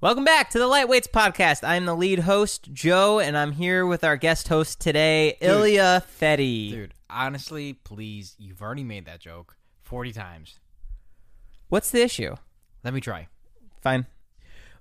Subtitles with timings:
[0.00, 1.66] Welcome back to the Lightweights podcast.
[1.66, 6.70] I'm the lead host, Joe, and I'm here with our guest host today, Ilya Fetty.
[6.70, 10.60] Dude, honestly, please, you've already made that joke 40 times.
[11.68, 12.36] What's the issue?
[12.84, 13.26] Let me try.
[13.80, 14.06] Fine.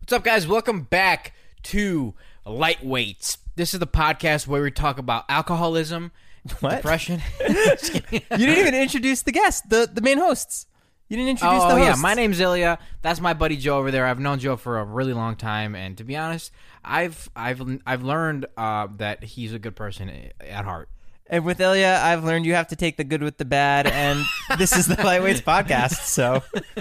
[0.02, 0.46] What's up, guys?
[0.48, 2.14] Welcome back to
[2.46, 3.38] Lightweights.
[3.56, 6.12] This is the podcast where we talk about alcoholism,
[6.60, 6.76] What?
[6.76, 7.24] depression.
[7.42, 10.68] You didn't even introduce the guests, the the main hosts.
[11.10, 12.80] You didn't introduce oh, the yeah, my name's Ilya.
[13.02, 14.06] That's my buddy Joe over there.
[14.06, 16.52] I've known Joe for a really long time, and to be honest,
[16.84, 20.90] I've I've I've learned uh, that he's a good person at heart.
[21.30, 24.26] And with Ilya, I've learned you have to take the good with the bad, and
[24.58, 25.96] this is the Lightweights podcast.
[25.96, 26.44] So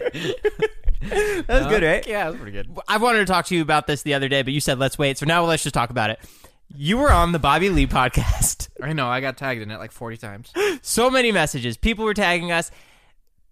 [1.01, 2.05] that was good, right?
[2.07, 2.69] Yeah, that's pretty good.
[2.89, 4.99] I wanted to talk to you about this the other day, but you said let's
[4.99, 5.19] wait.
[5.19, 6.19] So now let's just talk about it.
[6.75, 8.71] You were on the Bobby Lee podcast.
[8.83, 10.53] I know I got tagged in it like 40 times.
[10.83, 11.77] so many messages.
[11.77, 12.73] People were tagging us.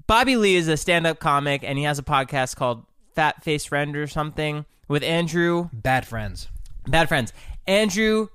[0.06, 3.96] Bobby Lee is a stand-up comic, and he has a podcast called Fat Face Friend
[3.96, 5.70] or something with Andrew.
[5.72, 6.48] Bad friends.
[6.86, 7.32] Bad friends.
[7.66, 8.28] Andrew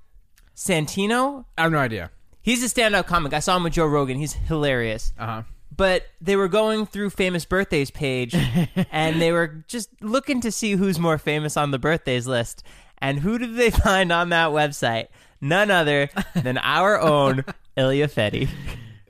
[0.56, 1.46] Santino.
[1.58, 2.12] I have no idea.
[2.42, 3.34] He's a stand-up comic.
[3.34, 4.18] I saw him with Joe Rogan.
[4.18, 5.14] He's hilarious.
[5.20, 5.42] Uh huh.
[5.76, 8.36] But they were going through famous birthdays page,
[8.92, 12.64] and they were just looking to see who's more famous on the birthdays list.
[12.98, 15.08] And who did they find on that website?
[15.40, 17.46] None other than our own
[17.78, 18.50] Ilya Fetty.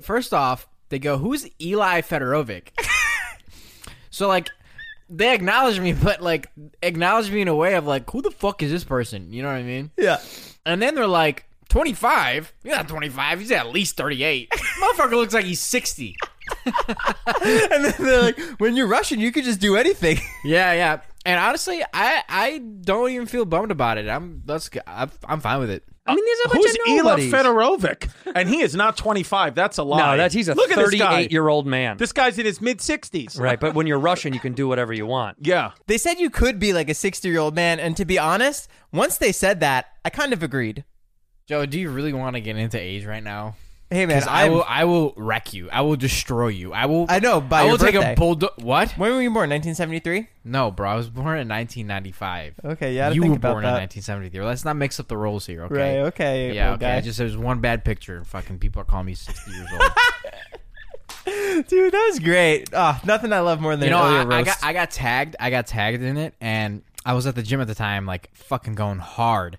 [0.02, 2.70] First off, they go, "Who's Eli Fedorovic?"
[4.10, 4.50] so like,
[5.10, 8.62] they acknowledge me, but like, acknowledge me in a way of like, "Who the fuck
[8.62, 9.92] is this person?" You know what I mean?
[9.98, 10.18] Yeah.
[10.66, 12.54] And then they're like, "25?
[12.64, 13.40] He's not 25.
[13.40, 14.50] He's at least 38.
[14.82, 16.16] Motherfucker looks like he's 60."
[17.42, 20.18] And then they're like, when you're Russian, you could just do anything.
[20.44, 21.02] Yeah, yeah.
[21.26, 24.10] And honestly, I I don't even feel bummed about it.
[24.10, 25.84] I'm that's I'm, I'm fine with it.
[26.10, 27.18] I mean, there's a bunch Who's of Ela.
[27.18, 28.10] Fedorovic?
[28.36, 29.56] And he is not 25.
[29.56, 29.98] That's a lie.
[30.00, 31.16] No, that's he's a Look at this guy.
[31.16, 31.98] 38 year old man.
[31.98, 33.40] This guy's in his mid 60s.
[33.40, 35.38] right, but when you're Russian, you can do whatever you want.
[35.50, 35.72] Yeah.
[35.88, 37.80] They said you could be like a 60 year old man.
[37.80, 40.84] And to be honest, once they said that, I kind of agreed.
[41.48, 43.56] Joe, do you really want to get into age right now?
[43.92, 45.68] Hey, man, I I'm- will I will wreck you.
[45.72, 46.74] I will destroy you.
[46.74, 47.08] I will.
[47.10, 48.14] I know, by I your will take birthday.
[48.14, 48.52] a bulldog.
[48.62, 48.92] What?
[48.92, 49.50] When were you born?
[49.50, 50.28] 1973?
[50.44, 50.92] No, bro.
[50.92, 52.54] I was born in 1995.
[52.66, 53.70] Okay, yeah, you think were about born that.
[53.70, 54.46] in 1973.
[54.46, 55.76] Let's not mix up the roles here, okay?
[56.02, 56.54] Right, okay.
[56.54, 56.92] Yeah, old okay.
[56.92, 56.98] guy.
[56.98, 59.92] I just there's one bad picture, and fucking people are calling me 60 years old.
[61.68, 62.70] Dude, that was great.
[62.74, 64.46] Oh, nothing I love more than you know, an Ilya I, I roast.
[64.62, 65.36] got I got tagged.
[65.40, 68.30] I got tagged in it, and I was at the gym at the time, like
[68.36, 69.58] fucking going hard,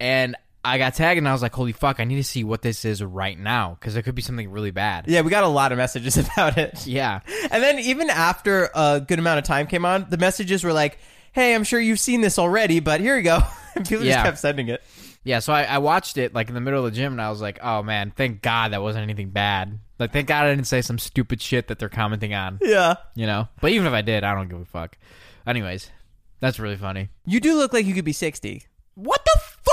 [0.00, 0.36] and
[0.66, 2.00] I got tagged, and I was like, "Holy fuck!
[2.00, 4.70] I need to see what this is right now, because it could be something really
[4.70, 6.86] bad." yeah, we got a lot of messages about it.
[6.86, 7.20] Yeah.
[7.50, 10.98] And then even after a good amount of time came on, the messages were like,
[11.32, 13.38] "Hey, I'm sure you've seen this already, but here you go."
[13.76, 14.22] And people just Yeah.
[14.22, 14.82] kept sending it.
[15.22, 17.28] Yeah, so I, I watched it like in the middle of the gym, and I
[17.28, 19.78] was like, "Oh man, thank God that wasn't anything bad.
[19.98, 22.58] Like, thank God I didn't say some stupid shit that they're commenting on.
[22.62, 22.94] Yeah.
[23.14, 23.48] You know.
[23.60, 24.96] But even if I did, I don't give a fuck.
[25.46, 25.90] Anyways,
[26.40, 27.08] that's really funny.
[27.26, 28.64] You do look like you could be 60.
[28.94, 29.25] What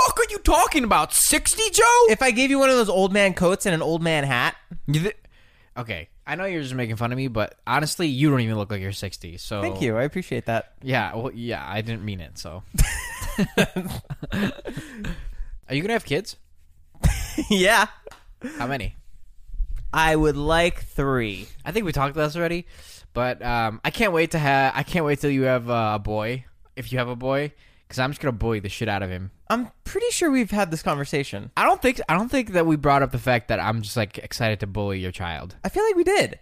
[0.06, 1.12] fuck are you talking about?
[1.12, 2.06] Sixty, Joe?
[2.08, 4.56] If I gave you one of those old man coats and an old man hat,
[4.86, 5.12] You thi-
[5.76, 8.70] okay, I know you're just making fun of me, but honestly, you don't even look
[8.70, 9.36] like you're sixty.
[9.36, 9.96] So thank you.
[9.96, 10.72] I appreciate that.
[10.82, 12.38] Yeah, well, yeah, I didn't mean it.
[12.38, 12.62] So,
[14.36, 16.36] are you gonna have kids?
[17.50, 17.86] yeah.
[18.58, 18.96] How many?
[19.92, 21.46] I would like three.
[21.64, 22.66] I think we talked about this already,
[23.12, 24.72] but um, I can't wait to have.
[24.74, 26.44] I can't wait till you have uh, a boy.
[26.76, 27.52] If you have a boy,
[27.86, 29.30] because I'm just gonna bully the shit out of him.
[29.54, 31.50] I'm pretty sure we've had this conversation.
[31.56, 32.00] I don't think.
[32.08, 34.66] I don't think that we brought up the fact that I'm just like excited to
[34.66, 35.56] bully your child.
[35.64, 36.38] I feel like we did.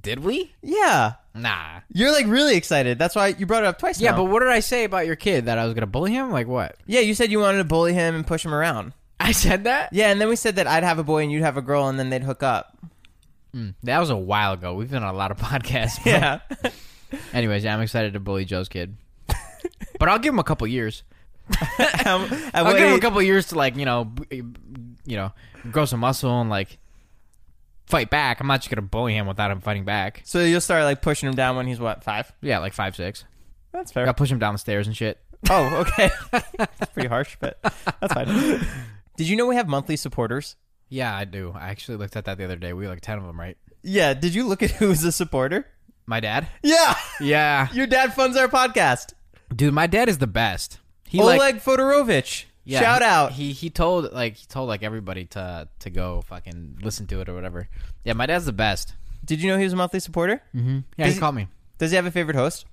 [0.00, 0.52] Did we?
[0.62, 1.14] Yeah.
[1.34, 1.80] Nah.
[1.92, 2.98] You're like really excited.
[2.98, 4.18] That's why you brought it up twice Yeah, now.
[4.18, 5.46] but what did I say about your kid?
[5.46, 6.30] That I was gonna bully him?
[6.30, 6.76] Like what?
[6.86, 8.92] yeah, you said you wanted to bully him and push him around.
[9.20, 9.92] I said that.
[9.92, 11.88] Yeah, and then we said that I'd have a boy and you'd have a girl,
[11.88, 12.78] and then they'd hook up.
[13.54, 14.74] Mm, that was a while ago.
[14.74, 15.96] We've been on a lot of podcasts.
[16.02, 16.38] but- Yeah.
[17.32, 18.96] Anyways, yeah, I'm excited to bully Joe's kid,
[19.98, 21.02] but I'll give him a couple years.
[22.54, 24.42] I'll wait, give him a couple years to like you know, eh,
[25.04, 25.32] you know,
[25.70, 26.78] grow some muscle and like
[27.86, 28.40] fight back.
[28.40, 30.22] I'm not just gonna bully him without him fighting back.
[30.24, 32.32] so you'll start like pushing him down when he's what five?
[32.40, 33.24] Yeah, like five six.
[33.72, 34.04] That's fair.
[34.04, 35.18] gotta push him down the stairs and shit.
[35.48, 36.10] Oh, okay.
[36.56, 37.58] that's pretty harsh, but
[38.00, 38.26] that's fine.
[39.16, 40.56] Did you know we have monthly supporters?
[40.88, 41.52] Yeah, I do.
[41.54, 42.72] I actually looked at that the other day.
[42.72, 43.56] We like ten of them, right?
[43.82, 44.12] Yeah.
[44.14, 45.66] Did you look at who's a supporter?
[46.06, 46.48] My dad.
[46.62, 46.94] Yeah.
[47.20, 49.12] Yeah, Your dad funds our podcast.
[49.54, 50.79] dude, my dad is the best.
[51.10, 52.44] He Oleg like Fedorovich.
[52.64, 53.32] yeah, Shout out.
[53.32, 57.28] He he told like he told like everybody to to go fucking listen to it
[57.28, 57.68] or whatever.
[58.04, 58.94] Yeah, my dad's the best.
[59.24, 60.42] Did you know he was a monthly supporter?
[60.54, 60.78] Mm-hmm.
[60.96, 61.48] Yeah, Does he he- called me.
[61.78, 62.64] Does he have a favorite host?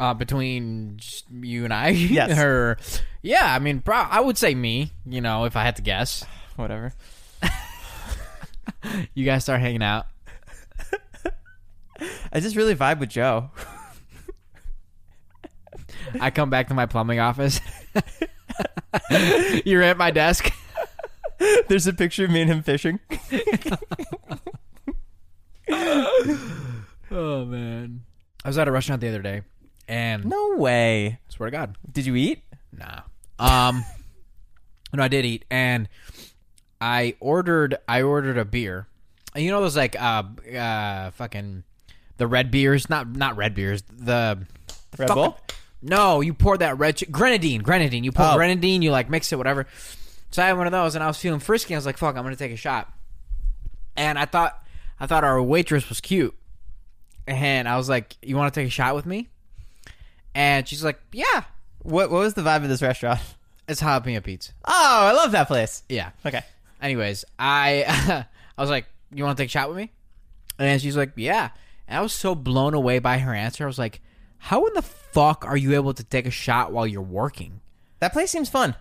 [0.00, 0.98] Uh, between
[1.30, 2.36] you and I, Yes.
[2.42, 2.78] or
[3.22, 4.90] yeah, I mean, bro, I would say me.
[5.06, 6.24] You know, if I had to guess,
[6.56, 6.92] Whatever.
[9.14, 10.06] you guys start hanging out.
[12.32, 13.50] I just really vibe with Joe.
[16.20, 17.60] I come back to my plumbing office.
[19.64, 20.52] You're at my desk.
[21.68, 23.00] There's a picture of me and him fishing.
[27.14, 28.02] Oh man.
[28.44, 29.42] I was at a restaurant the other day,
[29.86, 31.18] and No way.
[31.28, 32.42] swear to God, Did you eat?
[32.76, 33.00] Nah.
[33.38, 33.84] Um
[34.94, 35.88] No, I did eat and
[36.80, 38.86] I ordered I ordered a beer.
[39.34, 40.22] And you know those like uh
[40.56, 41.64] uh fucking
[42.16, 44.38] the red beers, not not red beers, the
[44.98, 45.38] Red fuck- Bull?
[45.82, 48.04] No, you pour that red ch- grenadine, grenadine.
[48.04, 48.36] You pour Oh.
[48.36, 49.66] grenadine, you like mix it whatever.
[50.30, 51.74] So I had one of those and I was feeling frisky.
[51.74, 52.90] I was like, "Fuck, I'm going to take a shot."
[53.96, 54.62] And I thought
[55.00, 56.34] I thought our waitress was cute.
[57.26, 59.28] And I was like, "You want to take a shot with me?"
[60.34, 61.44] And she's like, "Yeah."
[61.80, 63.20] What What was the vibe of this restaurant?
[63.68, 64.52] It's jalapeno pizza.
[64.64, 64.72] Oh,
[65.06, 65.84] I love that place.
[65.88, 66.10] Yeah.
[66.26, 66.42] Okay.
[66.82, 67.84] Anyways, I
[68.58, 69.92] I was like, "You want to take a shot with me?"
[70.58, 71.50] And she's like, "Yeah."
[71.86, 73.62] And I was so blown away by her answer.
[73.62, 74.00] I was like,
[74.42, 77.60] "How in the fuck are you able to take a shot while you're working?"
[78.00, 78.74] That place seems fun.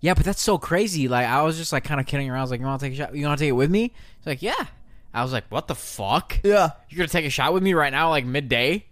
[0.00, 1.08] Yeah, but that's so crazy.
[1.08, 2.38] Like I was just like kind of kidding around.
[2.38, 3.14] I was like, "You want to take a shot?
[3.14, 4.66] You want to take it with me?" She's like, "Yeah."
[5.12, 6.38] I was like, "What the fuck?
[6.44, 6.70] Yeah.
[6.88, 8.86] You're gonna take a shot with me right now, like midday?"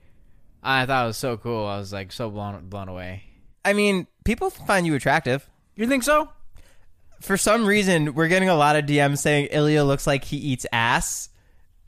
[0.62, 1.64] I thought it was so cool.
[1.64, 3.22] I was like so blown blown away.
[3.64, 5.48] I mean, people find you attractive.
[5.76, 6.28] You think so?
[7.20, 10.66] For some reason, we're getting a lot of DMs saying Ilya looks like he eats
[10.72, 11.28] ass.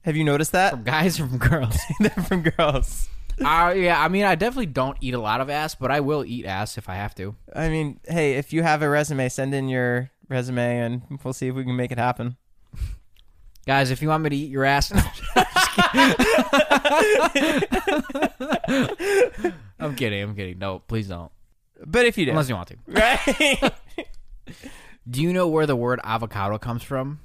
[0.03, 0.85] Have you noticed that?
[0.85, 1.77] Guys or from girls?
[2.01, 3.09] They're from girls.
[3.45, 6.25] Uh, yeah, I mean, I definitely don't eat a lot of ass, but I will
[6.25, 7.35] eat ass if I have to.
[7.55, 11.49] I mean, hey, if you have a resume, send in your resume and we'll see
[11.49, 12.37] if we can make it happen.
[13.67, 14.91] Guys, if you want me to eat your ass,
[19.81, 20.23] I'm kidding.
[20.23, 20.59] I'm kidding.
[20.59, 21.31] No, please don't.
[21.87, 22.77] But if you do, Unless you want to.
[22.89, 23.73] right?
[25.11, 27.21] Do you know where the word avocado comes from?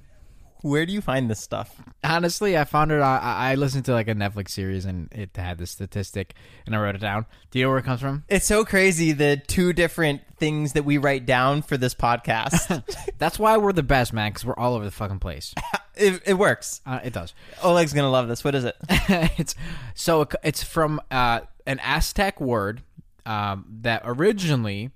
[0.63, 1.75] Where do you find this stuff?
[2.06, 3.01] Honestly, I found it.
[3.01, 6.80] I, I listened to like a Netflix series and it had this statistic, and I
[6.80, 7.25] wrote it down.
[7.51, 8.24] Do you know where it comes from?
[8.30, 12.81] It's so crazy the two different things that we write down for this podcast.
[13.18, 14.31] That's why we're the best, man.
[14.31, 15.54] Because we're all over the fucking place.
[15.95, 16.80] it, it works.
[16.86, 17.33] Uh, it does.
[17.62, 18.45] Oleg's gonna love this.
[18.45, 18.77] What is it?
[19.38, 19.56] it's
[19.95, 22.83] so it's from uh, an Aztec word
[23.25, 24.92] um, that originally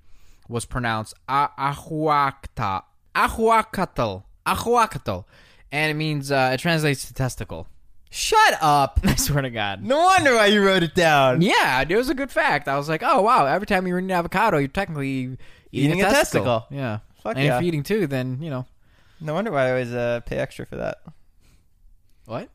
[0.48, 2.84] was pronounced ahuacta,
[3.14, 5.26] ahuacatl, ahuacatl,
[5.72, 7.68] and it means uh, it translates to testicle.
[8.10, 9.00] Shut up.
[9.04, 9.84] I swear to God.
[9.84, 11.42] No wonder why you wrote it down.
[11.42, 12.68] Yeah, it was a good fact.
[12.68, 15.38] I was like, oh wow, every time you're eating avocado, you're technically eating,
[15.72, 16.60] Eating a, a testicle.
[16.62, 16.78] testicle.
[16.78, 17.00] Yeah.
[17.22, 17.58] Fuck and yeah.
[17.58, 18.66] if you're eating two, then you know
[19.20, 21.00] No wonder why I always uh, pay extra for that.
[22.26, 22.50] what?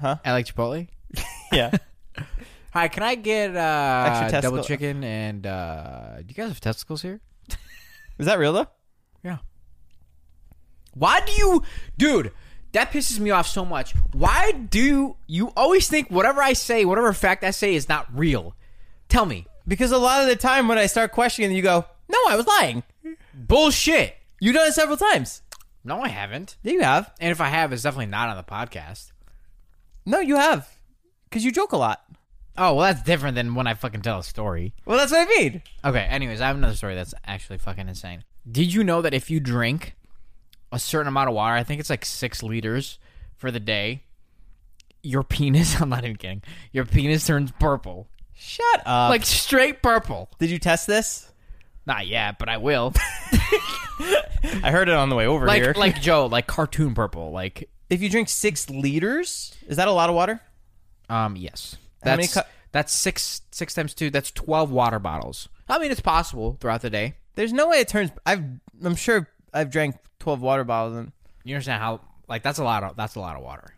[0.00, 0.16] Huh?
[0.24, 0.88] I like Chipotle.
[1.52, 1.70] Yeah.
[2.72, 7.20] Hi, can I get uh, double chicken and uh, do you guys have testicles here?
[8.18, 8.66] is that real though?
[9.22, 9.38] Yeah.
[10.94, 11.62] Why do you,
[11.96, 12.32] dude?
[12.74, 13.94] That pisses me off so much.
[14.12, 18.56] Why do you always think whatever I say, whatever fact I say, is not real?
[19.08, 19.46] Tell me.
[19.66, 22.48] Because a lot of the time when I start questioning, you go, "No, I was
[22.48, 22.82] lying."
[23.32, 24.16] Bullshit.
[24.40, 25.40] You've done it several times.
[25.84, 26.56] No, I haven't.
[26.64, 27.12] Yeah, you have.
[27.20, 29.12] And if I have, it's definitely not on the podcast.
[30.04, 30.68] No, you have.
[31.30, 32.04] Because you joke a lot.
[32.58, 34.74] Oh, well, that's different than when I fucking tell a story.
[34.84, 35.62] Well, that's what I mean.
[35.84, 38.24] Okay, anyways, I have another story that's actually fucking insane.
[38.50, 39.94] Did you know that if you drink
[40.74, 42.98] a certain amount of water, I think it's like six liters
[43.36, 44.02] for the day,
[45.02, 46.42] your penis, I'm not even kidding,
[46.72, 48.08] your penis turns purple.
[48.34, 49.10] Shut up.
[49.10, 50.28] Like straight purple.
[50.38, 51.30] did you test this?
[51.86, 52.92] Not yet, but I will.
[54.62, 55.66] I heard it on the way over here.
[55.68, 57.30] like like Joe, like cartoon purple.
[57.30, 60.40] Like if you drink six liters, is that a lot of water?
[61.10, 61.76] um yes.
[62.02, 62.40] That's cu-
[62.72, 65.48] that's six six times two, that's twelve water bottles.
[65.68, 67.14] I mean it's possible throughout the day.
[67.34, 68.10] There's no way it turns.
[68.24, 68.44] I've.
[68.82, 71.12] I'm sure I've drank twelve water bottles and
[71.44, 73.74] You understand how like that's a lot of that's a lot of water.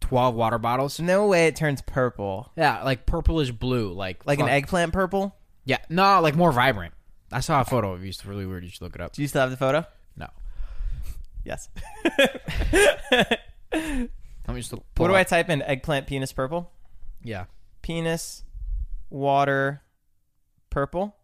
[0.00, 1.00] Twelve water bottles?
[1.00, 2.52] no way it turns purple.
[2.56, 4.52] Yeah, like purplish blue, like Like an fuck.
[4.52, 5.34] eggplant purple.
[5.64, 6.94] Yeah, no, like more vibrant.
[7.32, 8.08] I saw a photo of it.
[8.08, 8.64] It's really weird.
[8.64, 9.12] You should look it up.
[9.12, 9.84] Do you still have the photo?
[10.16, 10.28] No,
[11.44, 11.68] Yes.
[13.72, 14.08] let
[14.48, 14.84] me just look.
[14.96, 15.62] what do I type in?
[15.62, 16.70] Eggplant penis purple.
[17.22, 17.44] Yeah,
[17.82, 18.44] Penis,
[19.10, 19.82] water,
[20.70, 21.16] purple.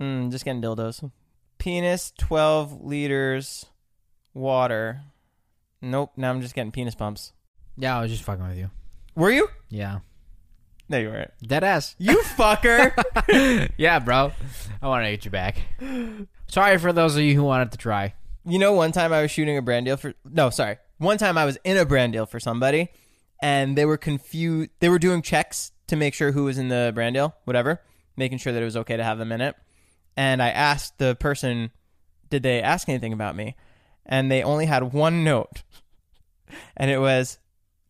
[0.00, 1.10] Mm, just getting dildos.
[1.58, 3.66] Penis, twelve liters,
[4.34, 5.02] water.
[5.82, 6.12] Nope.
[6.16, 7.32] Now I'm just getting penis bumps.
[7.76, 7.96] yeah.
[7.98, 8.70] I was just fucking with you.
[9.16, 9.48] Were you?
[9.68, 9.98] Yeah,
[10.88, 11.32] No, you weren't.
[11.42, 11.94] dead ass.
[11.98, 12.92] You fucker.
[13.76, 14.32] yeah, bro.
[14.80, 15.60] I want to get you back.
[16.48, 18.14] Sorry for those of you who wanted to try.
[18.44, 20.78] You know, one time I was shooting a brand deal for no, sorry.
[20.98, 22.88] One time I was in a brand deal for somebody,
[23.42, 24.70] and they were confused.
[24.80, 27.80] They were doing checks to make sure who was in the brand deal, whatever,
[28.16, 29.56] making sure that it was okay to have them in it.
[30.16, 31.70] And I asked the person,
[32.30, 33.56] "Did they ask anything about me?"
[34.06, 35.62] And they only had one note,
[36.76, 37.38] and it was,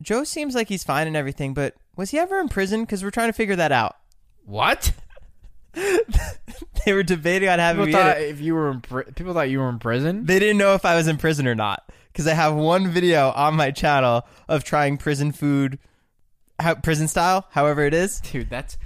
[0.03, 2.83] "Joe seems like he's fine and everything, but was he ever in prison?
[2.83, 3.97] Because we're trying to figure that out."
[4.45, 4.93] What?
[5.73, 9.61] they were debating on having People thought if you were in pri- people thought you
[9.61, 10.27] were in prison.
[10.27, 13.31] They didn't know if I was in prison or not because I have one video
[13.31, 15.79] on my channel of trying prison food,
[16.59, 18.21] how, prison style, however it is.
[18.21, 18.77] Dude, that's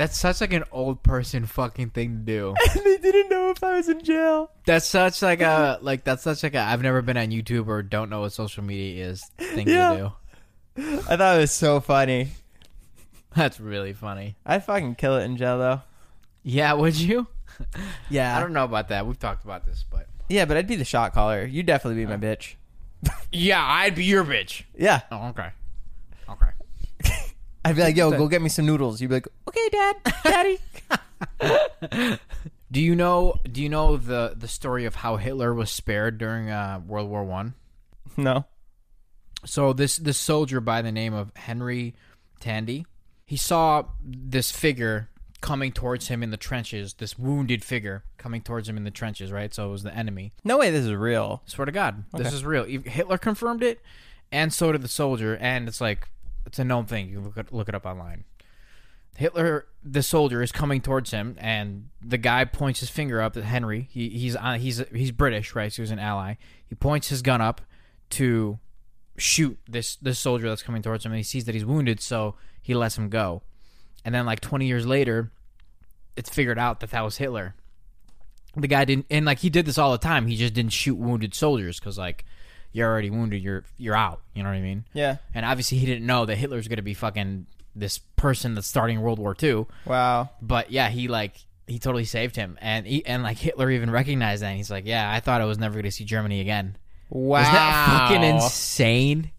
[0.00, 2.54] that's such like an old person fucking thing to do.
[2.74, 4.50] and they didn't know if I was in jail.
[4.64, 7.82] That's such like a like that's such like a I've never been on YouTube or
[7.82, 9.90] don't know what social media is thing Yeah.
[9.90, 11.00] to do.
[11.10, 12.28] I thought it was so funny.
[13.36, 14.36] That's really funny.
[14.46, 15.82] I'd fucking kill it in jail though.
[16.42, 17.26] Yeah, would you?
[18.08, 19.06] Yeah, I don't know about that.
[19.06, 21.44] We've talked about this, but Yeah, but I'd be the shot caller.
[21.44, 22.18] You'd definitely be my oh.
[22.18, 22.54] bitch.
[23.32, 24.62] yeah, I'd be your bitch.
[24.74, 25.50] Yeah, Oh, okay.
[27.64, 30.58] I'd be like, "Yo, go get me some noodles." You'd be like, "Okay, Dad, Daddy."
[32.72, 33.34] Do you know?
[33.50, 37.24] Do you know the the story of how Hitler was spared during uh, World War
[37.24, 37.54] One?
[38.16, 38.44] no.
[39.44, 41.94] So this this soldier by the name of Henry
[42.40, 42.84] Tandy,
[43.26, 45.08] he saw this figure
[45.40, 46.94] coming towards him in the trenches.
[46.94, 49.32] This wounded figure coming towards him in the trenches.
[49.32, 49.52] Right.
[49.54, 50.32] So it was the enemy.
[50.44, 51.42] No way, this is real.
[51.46, 52.64] Swear to God, this is real.
[52.64, 53.80] Hitler confirmed it,
[54.30, 55.36] and so did the soldier.
[55.38, 56.08] And it's like
[56.50, 57.08] it's a known thing.
[57.08, 58.24] You can look it, look it up online.
[59.16, 63.44] Hitler, the soldier, is coming towards him, and the guy points his finger up at
[63.44, 63.88] Henry.
[63.92, 65.72] He, he's on, he's he's British, right?
[65.72, 66.34] So he's an ally.
[66.66, 67.60] He points his gun up
[68.10, 68.58] to
[69.16, 72.34] shoot this this soldier that's coming towards him, and he sees that he's wounded, so
[72.60, 73.42] he lets him go.
[74.04, 75.30] And then, like twenty years later,
[76.16, 77.54] it's figured out that that was Hitler.
[78.56, 80.26] The guy didn't, and like he did this all the time.
[80.26, 82.24] He just didn't shoot wounded soldiers because like
[82.72, 84.20] you're already wounded, you're you're out.
[84.34, 84.84] You know what I mean?
[84.92, 85.16] Yeah.
[85.34, 89.00] And obviously, he didn't know that Hitler's going to be fucking this person that's starting
[89.00, 89.66] World War II.
[89.86, 90.30] Wow.
[90.42, 91.36] But yeah, he like
[91.66, 94.48] he totally saved him, and he, and like Hitler even recognized that.
[94.48, 96.76] And he's like, yeah, I thought I was never going to see Germany again.
[97.10, 97.40] Wow.
[97.42, 99.30] Isn't that fucking insane?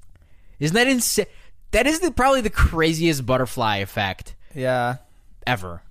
[0.59, 1.25] Isn't that insane?
[1.71, 4.97] That is the, probably the craziest butterfly effect Yeah.
[5.47, 5.81] ever.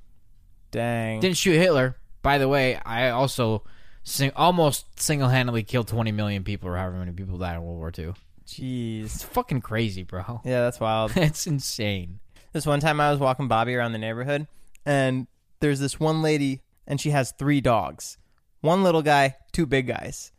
[0.70, 1.20] Dang.
[1.20, 1.96] Didn't shoot Hitler.
[2.22, 3.64] By the way, I also
[4.10, 7.78] sing, almost single handedly killed 20 million people or however many people died in World
[7.78, 8.14] War II.
[8.46, 9.04] Jeez.
[9.04, 10.40] It's fucking crazy, bro.
[10.44, 11.12] Yeah, that's wild.
[11.16, 12.20] It's insane.
[12.52, 14.48] This one time I was walking Bobby around the neighborhood,
[14.84, 15.28] and
[15.60, 18.18] there's this one lady, and she has three dogs
[18.60, 20.32] one little guy, two big guys.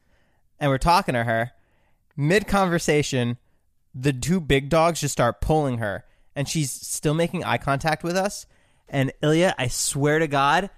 [0.60, 1.54] And we're talking to her.
[2.16, 3.38] Mid conversation,
[3.96, 8.16] the two big dogs just start pulling her, and she's still making eye contact with
[8.16, 8.46] us.
[8.90, 10.70] And Ilya, I swear to God,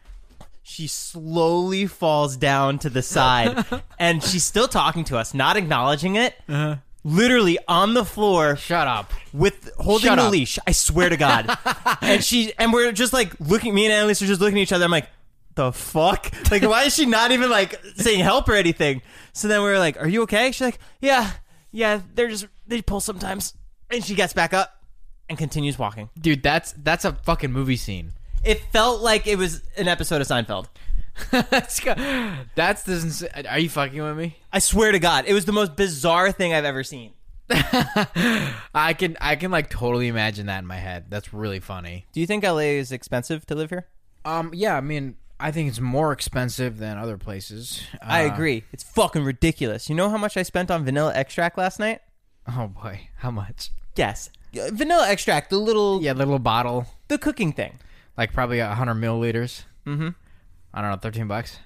[0.64, 3.66] she slowly falls down to the side,
[4.00, 6.36] and she's still talking to us, not acknowledging it.
[6.50, 6.78] Uh-huh.
[7.06, 9.12] Literally on the floor, Shut up.
[9.34, 10.32] with holding Shut the up.
[10.32, 10.58] leash.
[10.66, 11.50] I swear to God.
[12.02, 13.76] and she and we're just like looking.
[13.76, 14.86] Me and Annalise are just looking at each other.
[14.86, 15.10] I'm like,
[15.56, 16.32] the fuck?
[16.50, 19.02] Like, why is she not even like saying help or anything?
[19.34, 20.52] So then we were like, Are you okay?
[20.54, 21.30] She's like, Yeah,
[21.72, 22.00] yeah.
[22.16, 23.54] They're just they pull sometimes.
[23.92, 24.82] And she gets back up
[25.28, 26.10] and continues walking.
[26.18, 28.14] Dude, that's that's a fucking movie scene.
[28.44, 30.68] It felt like it was an episode of Seinfeld.
[31.32, 31.94] that's go-
[32.56, 33.24] that's this.
[33.48, 34.38] Are you fucking with me?
[34.52, 37.14] I swear to God, it was the most bizarre thing I've ever seen.
[37.50, 41.06] I can I can like totally imagine that in my head.
[41.10, 42.06] That's really funny.
[42.14, 43.88] Do you think LA is expensive to live here?
[44.26, 47.84] Um, yeah, I mean, I think it's more expensive than other places.
[48.02, 48.64] I Uh, agree.
[48.72, 49.90] It's fucking ridiculous.
[49.90, 52.00] You know how much I spent on vanilla extract last night?
[52.48, 53.72] Oh boy, how much?
[53.96, 54.30] Yes.
[54.54, 57.80] Vanilla extract, the little Yeah, the little bottle, the cooking thing.
[58.18, 59.64] Like probably a hundred milliliters.
[59.86, 60.10] Mm-hmm.
[60.74, 61.60] I don't know, thirteen bucks.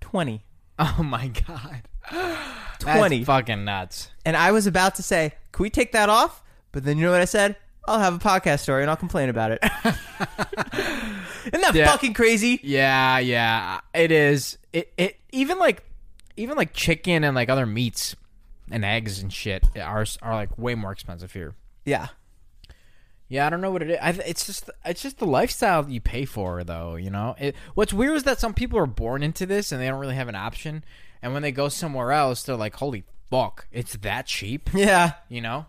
[0.00, 0.44] 20.
[0.80, 1.82] Oh my god,
[2.78, 3.16] 20.
[3.18, 4.10] That's fucking nuts.
[4.24, 6.40] And I was about to say, can we take that off?
[6.70, 7.56] But then you know what I said?
[7.88, 9.58] I'll have a podcast story and I'll complain about it.
[11.52, 11.90] Isn't that Yeah.
[11.90, 12.60] fucking crazy?
[12.62, 14.58] Yeah, yeah, it is.
[14.72, 15.82] It it even like
[16.36, 18.14] even like chicken and like other meats
[18.70, 21.54] and eggs and shit are are like way more expensive here.
[21.84, 22.08] Yeah.
[23.28, 23.98] Yeah, I don't know what it is.
[24.00, 26.96] I, it's just it's just the lifestyle you pay for, though.
[26.96, 29.86] You know, it, what's weird is that some people are born into this and they
[29.88, 30.82] don't really have an option,
[31.22, 35.12] and when they go somewhere else, they're like, "Holy fuck, it's that cheap," Yeah.
[35.28, 35.66] you know.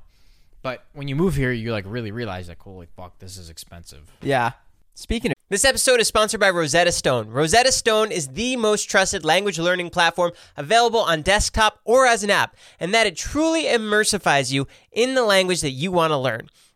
[0.62, 4.10] But when you move here, you like really realize like, "Holy fuck, this is expensive."
[4.22, 4.52] Yeah.
[4.96, 7.30] Speaking of this episode is sponsored by Rosetta Stone.
[7.30, 12.30] Rosetta Stone is the most trusted language learning platform available on desktop or as an
[12.30, 16.50] app, and that it truly immersifies you in the language that you want to learn.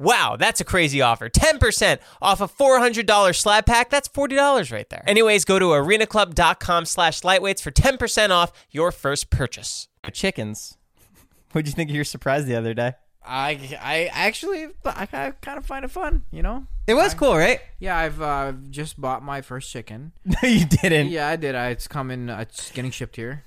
[0.00, 1.28] Wow, that's a crazy offer.
[1.28, 3.90] 10% off a $400 slab pack.
[3.90, 5.04] That's $40 right there.
[5.06, 9.88] Anyways, go to arenaclub.com slash lightweights for 10% off your first purchase.
[10.12, 10.78] Chickens.
[11.52, 12.94] What'd you think of your surprise the other day?
[13.22, 16.66] I I actually I, I kind of find it fun, you know.
[16.86, 17.60] It was cool, right?
[17.78, 20.12] Yeah, I've uh, just bought my first chicken.
[20.24, 21.08] No, you didn't.
[21.08, 21.54] Yeah, I did.
[21.54, 22.30] I, it's coming.
[22.30, 23.44] Uh, it's getting shipped here.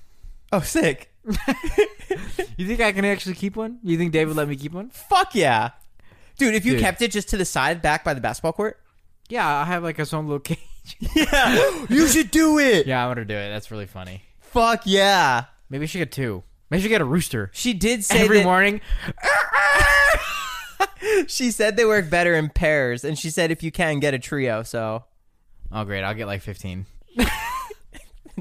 [0.51, 1.11] Oh, sick.
[2.57, 3.79] You think I can actually keep one?
[3.83, 4.89] You think David let me keep one?
[4.89, 5.71] Fuck yeah.
[6.37, 6.81] Dude, if you Dude.
[6.81, 8.79] kept it just to the side back by the basketball court?
[9.29, 10.59] Yeah, I have like its own little cage.
[11.15, 11.85] Yeah.
[11.89, 12.87] you should do it.
[12.87, 13.49] yeah, I'm gonna do it.
[13.49, 14.21] That's really funny.
[14.41, 15.45] Fuck yeah.
[15.69, 16.43] Maybe I should get two.
[16.69, 18.81] Maybe I should get a rooster She did say every that- morning.
[21.27, 24.19] She said they work better in pairs, and she said if you can get a
[24.19, 24.63] trio.
[24.63, 25.03] So,
[25.71, 26.03] Oh, great!
[26.03, 26.85] I'll get like 15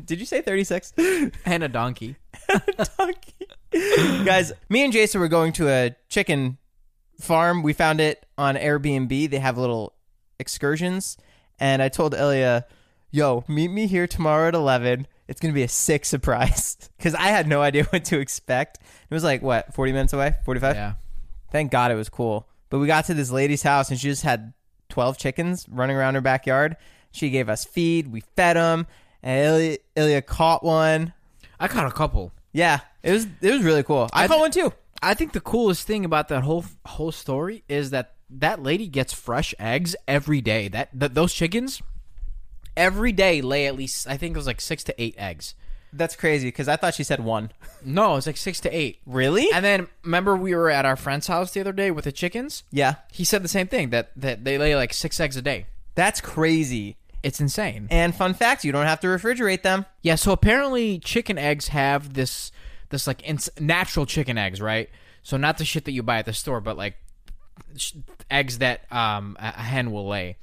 [0.06, 0.92] did you say thirty six?
[1.44, 2.16] and a donkey.
[3.72, 6.56] Guys, me and Jason were going to a chicken
[7.22, 7.62] farm.
[7.62, 9.30] We found it on Airbnb.
[9.30, 9.94] They have little
[10.38, 11.16] excursions,
[11.58, 12.66] and I told Ilya,
[13.10, 15.06] "Yo, meet me here tomorrow at eleven.
[15.28, 18.78] It's gonna be a sick surprise because I had no idea what to expect.
[19.10, 20.76] It was like what forty minutes away, forty five.
[20.76, 20.94] Yeah.
[21.50, 22.48] Thank God it was cool.
[22.70, 24.54] But we got to this lady's house and she just had
[24.88, 26.76] 12 chickens running around her backyard.
[27.10, 28.10] She gave us feed.
[28.10, 28.86] We fed them.
[29.22, 31.12] And Ilya, Ilya caught one.
[31.60, 32.32] I caught a couple.
[32.52, 34.08] Yeah, it was it was really cool.
[34.12, 34.72] I, I caught one too.
[35.02, 39.12] I think the coolest thing about that whole whole story is that that lady gets
[39.12, 40.68] fresh eggs every day.
[40.68, 41.82] That th- those chickens
[42.76, 45.54] every day lay at least I think it was like 6 to 8 eggs.
[45.92, 47.50] That's crazy because I thought she said one.
[47.84, 49.00] No, it's like 6 to 8.
[49.06, 49.48] Really?
[49.52, 52.62] And then remember we were at our friend's house the other day with the chickens?
[52.70, 55.66] yeah, He said the same thing that that they lay like 6 eggs a day.
[55.96, 56.96] that's crazy.
[57.24, 57.86] It's insane.
[57.90, 59.84] And fun fact, you don't have to refrigerate them.
[60.00, 62.50] Yeah, so apparently chicken eggs have this
[62.92, 64.88] this like ins- natural chicken eggs, right?
[65.22, 66.94] So not the shit that you buy at the store, but like
[67.76, 67.94] sh-
[68.30, 70.36] eggs that um a hen will lay.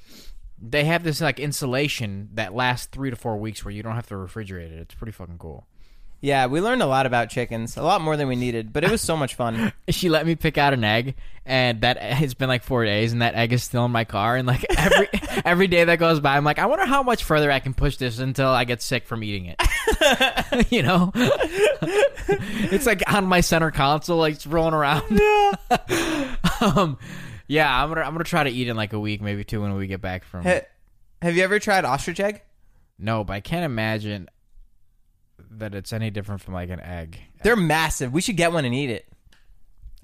[0.61, 4.07] They have this like insulation that lasts 3 to 4 weeks where you don't have
[4.07, 4.79] to refrigerate it.
[4.79, 5.65] It's pretty fucking cool.
[6.21, 8.91] Yeah, we learned a lot about chickens, a lot more than we needed, but it
[8.91, 9.71] was so much fun.
[9.89, 13.23] She let me pick out an egg and that it's been like 4 days and
[13.23, 15.09] that egg is still in my car and like every
[15.43, 17.97] every day that goes by I'm like I wonder how much further I can push
[17.97, 20.71] this until I get sick from eating it.
[20.71, 21.11] you know?
[21.15, 25.19] it's like on my center console, like it's rolling around.
[26.61, 26.99] um,
[27.47, 29.73] yeah, I'm gonna I'm gonna try to eat in like a week, maybe two, when
[29.75, 30.43] we get back from.
[30.43, 30.61] Ha-
[31.21, 32.41] have you ever tried ostrich egg?
[32.99, 34.29] No, but I can't imagine
[35.51, 37.19] that it's any different from like an egg.
[37.43, 38.13] They're massive.
[38.13, 39.07] We should get one and eat it.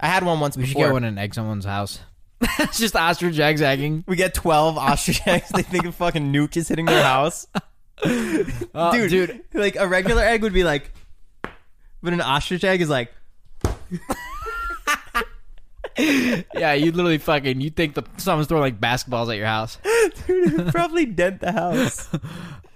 [0.00, 0.62] I had one once before.
[0.62, 0.88] We should before.
[0.88, 2.00] get one in egg someone's house.
[2.40, 4.04] it's just ostrich eggs egging.
[4.06, 5.48] We get 12 ostrich eggs.
[5.50, 7.46] They think a fucking nuke is hitting their house.
[8.74, 10.90] Uh, dude, dude, like a regular egg would be like,
[12.02, 13.10] but an ostrich egg is like,
[15.96, 19.78] yeah, you literally fucking you think the someone's throwing like basketballs at your house.
[20.26, 22.10] dude, it'd probably dent the house.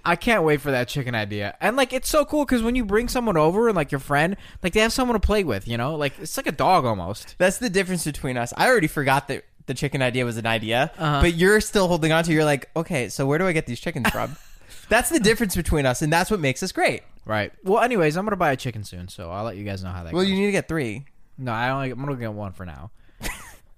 [0.03, 1.55] I can't wait for that chicken idea.
[1.61, 4.35] And like it's so cool because when you bring someone over and like your friend,
[4.63, 7.35] like they have someone to play with, you know, like it's like a dog almost.
[7.37, 8.53] That's the difference between us.
[8.57, 11.21] I already forgot that the chicken idea was an idea, Uh-huh.
[11.21, 12.33] but you're still holding on to.
[12.33, 14.35] You're like, okay, so where do I get these chickens from?
[14.89, 17.03] that's the difference between us, and that's what makes us great.
[17.25, 17.53] Right.
[17.63, 20.03] Well, anyways, I'm gonna buy a chicken soon, so I'll let you guys know how
[20.03, 20.29] that Well, goes.
[20.31, 21.05] you need to get three.
[21.37, 22.89] no, I only I'm gonna get one for now.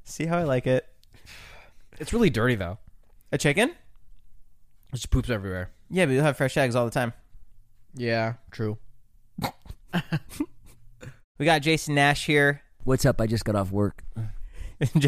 [0.06, 0.88] See how I like it?
[2.00, 2.78] It's really dirty though.
[3.34, 3.70] A chicken?
[3.70, 3.76] It
[4.96, 5.70] just poops everywhere.
[5.94, 7.14] Yeah, but you'll have fresh eggs all the time.
[7.94, 8.78] Yeah, true.
[11.40, 12.62] We got Jason Nash here.
[12.84, 13.20] What's up?
[13.20, 14.04] I just got off work.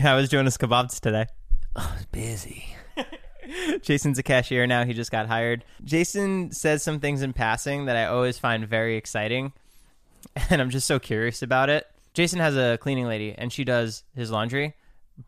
[0.02, 1.28] How was Jonas Kebabs today?
[1.76, 2.76] Oh, I was busy.
[3.82, 4.84] Jason's a cashier now.
[4.86, 5.64] He just got hired.
[5.84, 9.54] Jason says some things in passing that I always find very exciting,
[10.50, 11.86] and I'm just so curious about it.
[12.14, 14.74] Jason has a cleaning lady, and she does his laundry.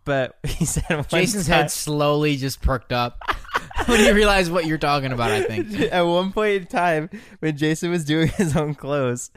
[0.04, 3.20] But he said one Jason's time- head slowly just perked up
[3.98, 5.32] when you realize what you're talking about.
[5.32, 5.80] I think.
[5.92, 9.32] at one point in time when Jason was doing his own clothes,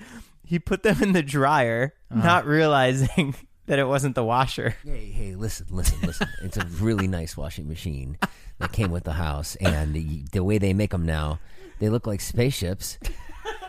[0.44, 2.22] he put them in the dryer, uh-huh.
[2.22, 3.34] not realizing
[3.66, 4.74] that it wasn't the washer.
[4.84, 6.28] Hey, hey, listen, listen, listen.
[6.42, 8.18] it's a really nice washing machine
[8.58, 11.38] that came with the house, and the, the way they make them now,
[11.78, 12.98] they look like spaceships.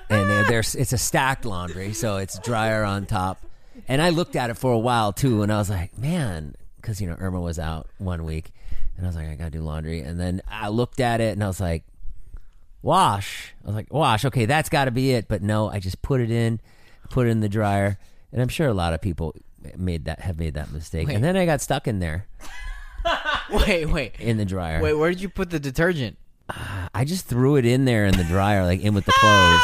[0.10, 3.46] And they're, they're, it's a stacked laundry, so it's dryer on top.
[3.88, 7.00] And I looked at it for a while too, and I was like, man, because
[7.00, 8.52] you know Irma was out one week,
[9.02, 10.02] and I was like, I gotta do laundry.
[10.02, 11.84] And then I looked at it, and I was like,
[12.84, 13.52] wash.
[13.64, 14.26] I was like, wash.
[14.26, 15.28] Okay, that's got to be it.
[15.28, 16.60] But no, I just put it in,
[17.10, 17.98] put it in the dryer,
[18.32, 19.36] and I'm sure a lot of people
[19.76, 21.08] made that have made that mistake.
[21.08, 21.16] Wait.
[21.16, 22.28] And then I got stuck in there
[23.52, 24.82] Wait, wait, in the dryer.
[24.84, 24.94] wait.
[24.94, 26.20] Where did you put the detergent?
[26.94, 29.62] I just threw it in there in the dryer, like in with the clothes.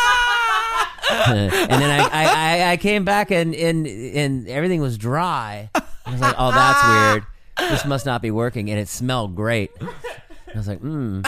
[1.28, 5.70] and then I, I, I, I came back and, and and everything was dry.
[5.76, 7.28] I was like, oh, that's weird.
[7.60, 9.72] This must not be working, and it smelled great.
[9.82, 11.22] I was like, hmm.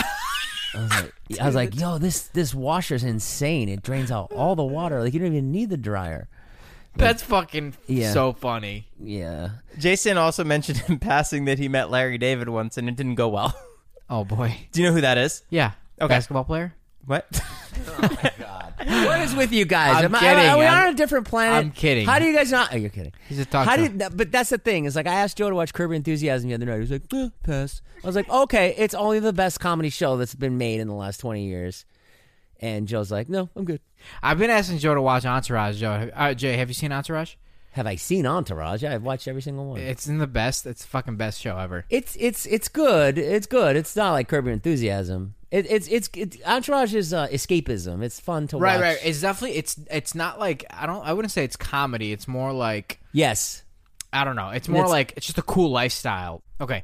[0.76, 3.70] I was like, I was like, yo, this this washer's insane.
[3.70, 5.02] It drains out all the water.
[5.02, 6.28] Like you don't even need the dryer.
[6.96, 8.14] That's fucking Yeah.
[8.14, 8.88] so funny.
[9.00, 9.50] Yeah.
[9.78, 13.30] Jason also mentioned in passing that he met Larry David once and it didn't go
[13.30, 13.54] well.
[14.12, 14.58] Oh boy.
[14.72, 15.44] Do you know who that is?
[15.52, 15.74] Yeah.
[16.02, 16.08] Okay.
[16.16, 16.74] Basketball player.
[17.10, 17.26] What?
[18.80, 19.98] What is with you guys?
[19.98, 20.46] I'm Am I- kidding.
[20.50, 21.58] Are we I'm- on a different planet?
[21.66, 22.06] I'm kidding.
[22.08, 22.74] How do you guys not?
[22.74, 23.12] Oh, you're kidding.
[23.28, 23.82] He's a talk How show.
[23.84, 24.00] did?
[24.00, 24.86] that- But that's the thing.
[24.86, 26.76] Is like I asked Joe to watch Curb Your Enthusiasm the other night.
[26.76, 30.16] He was like, eh, "Pass." I was like, "Okay, it's only the best comedy show
[30.18, 31.84] that's been made in the last twenty years."
[32.62, 33.82] And Joe's like, "No, I'm good."
[34.24, 35.80] I've been asking Joe to watch Entourage.
[35.80, 37.36] Joe, uh, Jay, have you seen Entourage?
[37.72, 38.82] Have I seen Entourage?
[38.82, 39.80] Yeah, I've watched every single one.
[39.82, 40.66] It's in the best.
[40.66, 41.86] It's the fucking best show ever.
[41.90, 43.18] It's it's it's good.
[43.18, 43.76] It's good.
[43.76, 45.36] It's not like Curb Your Enthusiasm.
[45.52, 48.04] It, it's it's it's Entourage is uh, escapism.
[48.04, 48.82] It's fun to Right, watch.
[48.82, 48.88] right.
[48.98, 49.00] Right.
[49.06, 49.58] It's definitely.
[49.58, 51.04] It's it's not like I don't.
[51.06, 52.12] I wouldn't say it's comedy.
[52.12, 53.64] It's more like yes.
[54.14, 54.50] I don't know.
[54.50, 56.44] It's more It's- like it's just a cool lifestyle.
[56.62, 56.84] Okay,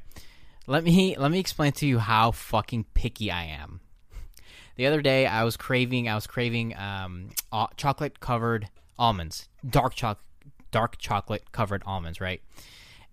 [0.68, 3.82] let me let me explain to you how fucking picky I am.
[4.78, 6.10] The other day, I was craving.
[6.10, 7.30] I was craving um,
[7.78, 8.68] chocolate covered
[9.00, 10.26] almonds, dark chocolate,
[10.72, 12.42] dark chocolate covered almonds, right?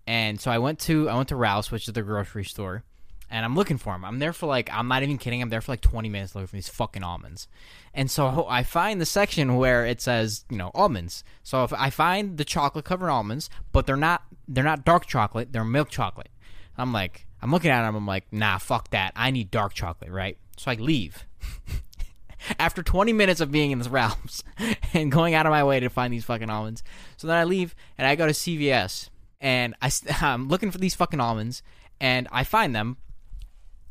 [0.05, 2.83] And so I went to I went to Ralph's, which is the grocery store,
[3.29, 4.05] and I'm looking for them.
[4.05, 5.41] I'm there for like I'm not even kidding.
[5.41, 7.47] I'm there for like 20 minutes looking for these fucking almonds.
[7.93, 11.23] And so I find the section where it says you know almonds.
[11.43, 15.51] So if I find the chocolate covered almonds, but they're not they're not dark chocolate,
[15.51, 16.29] they're milk chocolate.
[16.77, 17.95] I'm like I'm looking at them.
[17.95, 19.13] I'm like nah, fuck that.
[19.15, 20.37] I need dark chocolate, right?
[20.57, 21.25] So I leave.
[22.59, 24.43] After 20 minutes of being in this Ralph's
[24.93, 26.83] and going out of my way to find these fucking almonds,
[27.15, 29.09] so then I leave and I go to CVS
[29.39, 31.63] and I, am looking for these fucking almonds
[32.01, 32.97] and I find them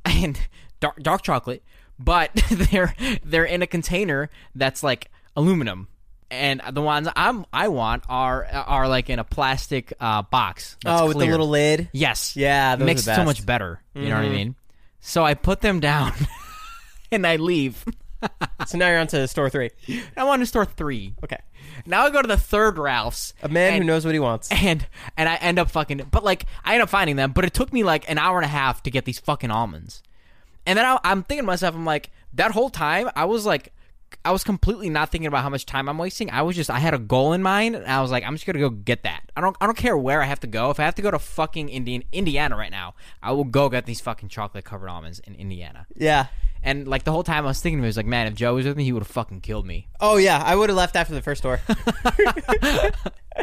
[0.05, 0.38] and
[0.81, 1.62] dark, dark chocolate,
[1.99, 5.88] but they're they're in a container that's like aluminum,
[6.31, 10.77] and the ones I'm I want are are like in a plastic uh, box.
[10.85, 11.31] That's oh, with the clear.
[11.33, 11.88] little lid.
[11.93, 13.27] yes, Yeah, those are makes the it so best.
[13.27, 13.81] much better.
[13.95, 14.55] You know what I mean?
[15.01, 16.12] So I put them down
[17.12, 17.85] and I leave.
[18.67, 19.71] So now you're on to store three.
[20.17, 21.15] I'm on to store three.
[21.25, 21.38] Okay.
[21.87, 23.35] Now I go to the third Ralph's.
[23.43, 24.49] A man who knows what he wants.
[24.51, 26.09] and and I end up fucking.
[26.11, 27.33] But like, I end up finding them.
[27.33, 30.03] But it took me like an hour and a half to get these fucking almonds.
[30.67, 33.73] And then I, I'm thinking to myself, I'm like, that whole time I was like,
[34.25, 36.31] I was completely not thinking about how much time I'm wasting.
[36.31, 38.46] I was just, I had a goal in mind, and I was like, I'm just
[38.46, 39.31] gonna go get that.
[39.37, 40.70] I don't, I don't care where I have to go.
[40.70, 43.87] If I have to go to fucking Indian, Indiana right now, I will go get
[43.87, 45.87] these fucking chocolate covered almonds in Indiana.
[45.94, 46.27] Yeah.
[46.62, 48.35] And like the whole time I was thinking to me, I was like, man, if
[48.35, 49.88] Joe was with me, he would have fucking killed me.
[50.01, 51.61] Oh yeah, I would have left after the first store.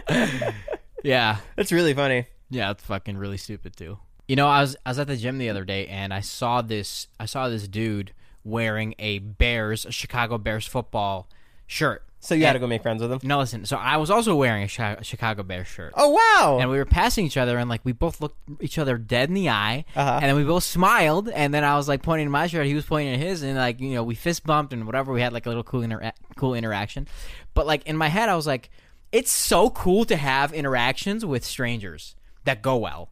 [1.04, 1.38] Yeah.
[1.56, 2.26] That's really funny.
[2.50, 4.00] Yeah, it's fucking really stupid too.
[4.28, 6.62] You know, I was I was at the gym the other day and I saw
[6.62, 8.14] this I saw this dude
[8.50, 11.28] wearing a Bears a Chicago Bears football
[11.68, 12.04] shirt.
[12.22, 13.20] So you had to go make friends with him.
[13.24, 13.64] No, listen.
[13.66, 15.94] So I was also wearing a Chi- Chicago Bears shirt.
[15.96, 16.58] Oh wow.
[16.60, 19.36] And we were passing each other, and like we both looked each other dead in
[19.36, 20.20] the eye, Uh-huh.
[20.22, 21.30] and then we both smiled.
[21.30, 23.56] And then I was like pointing to my shirt, he was pointing at his, and
[23.58, 25.14] like you know we fist bumped and whatever.
[25.14, 27.08] We had like a little cool inter- cool interaction.
[27.54, 28.70] But like in my head, I was like,
[29.14, 33.10] it's so cool to have interactions with strangers that go well.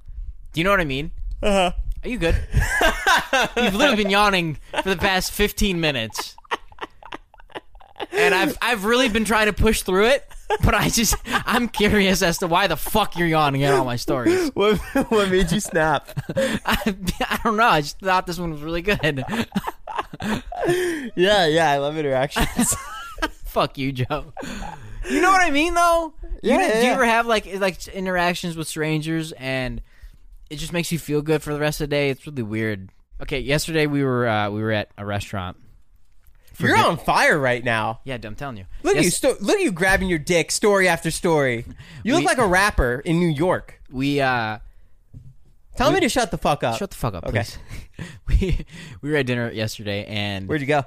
[0.51, 1.11] Do you know what I mean?
[1.41, 1.71] Uh huh.
[2.03, 2.35] Are you good?
[3.57, 6.35] You've literally been yawning for the past 15 minutes.
[8.11, 10.27] And I've I've really been trying to push through it,
[10.63, 13.95] but I just I'm curious as to why the fuck you're yawning at all my
[13.95, 14.51] stories.
[14.53, 14.77] What,
[15.09, 16.09] what made you snap?
[16.35, 17.63] I, I don't know.
[17.67, 19.23] I just thought this one was really good.
[21.15, 22.75] yeah, yeah, I love interactions.
[23.45, 24.31] Fuck you, Joe.
[25.09, 26.13] You know what I mean, though.
[26.43, 26.93] You Yeah, know- yeah, Do you yeah.
[26.93, 29.81] ever have like like interactions with strangers and
[30.49, 32.09] it just makes you feel good for the rest of the day?
[32.09, 32.89] It's really weird.
[33.21, 35.57] Okay, yesterday we were uh, we were at a restaurant.
[36.59, 37.99] You're on fire right now.
[38.03, 38.65] Yeah, I'm telling you.
[38.81, 39.11] Look at you!
[39.11, 41.65] Sto- look at you grabbing your dick, story after story.
[42.03, 43.79] You look We- like a rapper in New York.
[43.91, 44.57] We uh,
[45.75, 46.77] Tell me to shut the fuck up.
[46.79, 47.43] shut the fuck up, Okay.
[47.43, 47.57] please.
[48.27, 48.65] we
[49.01, 50.83] we were at dinner yesterday and Where'd you go?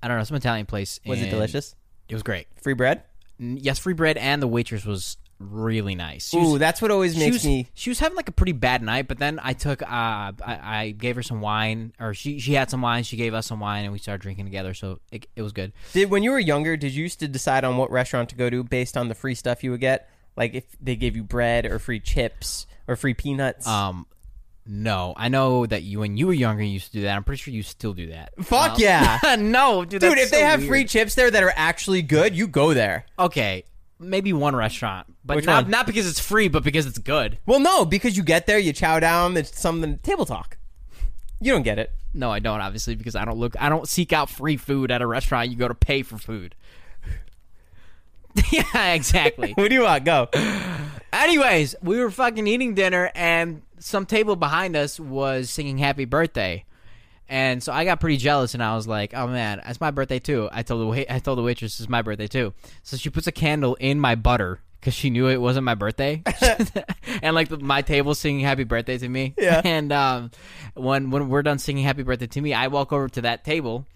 [0.00, 1.00] I don't know some Italian place.
[1.04, 1.74] Was it and delicious?
[2.08, 2.46] It was great.
[2.62, 3.02] Free bread?
[3.40, 5.16] N- Yes, free bread and the waitress was
[5.50, 6.28] really nice.
[6.28, 7.66] She Ooh, was- that's what always makes was, me.
[7.74, 10.90] she was having like a pretty bad night but then i took uh I, I
[10.96, 13.84] gave her some wine or she she had some wine she gave us some wine
[13.84, 16.76] and we started drinking together so it, it was good Did when you were younger,
[16.76, 19.34] did you used to decide on what restaurant to go to based on the free
[19.34, 20.08] stuff you would get?
[20.36, 23.66] Like if they gave you bread or free chips or free peanuts?
[23.66, 24.06] um
[24.64, 27.24] no i know that you when you were younger you used to do that i'm
[27.24, 29.18] pretty sure you still do that Fuck Um, yeah.
[29.38, 30.68] no dude, Dude, if they have weird.
[30.68, 33.04] free chips there that are actually good, you go there.
[33.18, 33.64] okay
[34.02, 35.70] maybe one restaurant but Which not one?
[35.70, 38.72] not because it's free but because it's good Well, no, because you get there, you
[38.72, 40.58] chow down, it's something table talk.
[41.40, 41.90] You don't get it.
[42.14, 45.02] no i don't obviously because i don't look i don't seek out free food at
[45.02, 46.54] a restaurant you go to pay for food
[48.52, 50.04] yeah exactly What do you want?
[50.04, 50.28] Go.
[51.12, 56.64] Anyways, we were fucking eating dinner, and some table behind us was singing "Happy Birthday,"
[57.32, 60.18] and so I got pretty jealous, and I was like, "Oh man, it's my birthday
[60.18, 62.52] too." I told the wait, I told the waitress it's my birthday too.
[62.82, 66.22] So she puts a candle in my butter because she knew it wasn't my birthday,
[67.22, 69.32] and like the, my table singing "Happy Birthday" to me.
[69.38, 69.62] Yeah.
[69.64, 70.30] And um,
[70.74, 73.86] when when we're done singing "Happy Birthday" to me, I walk over to that table.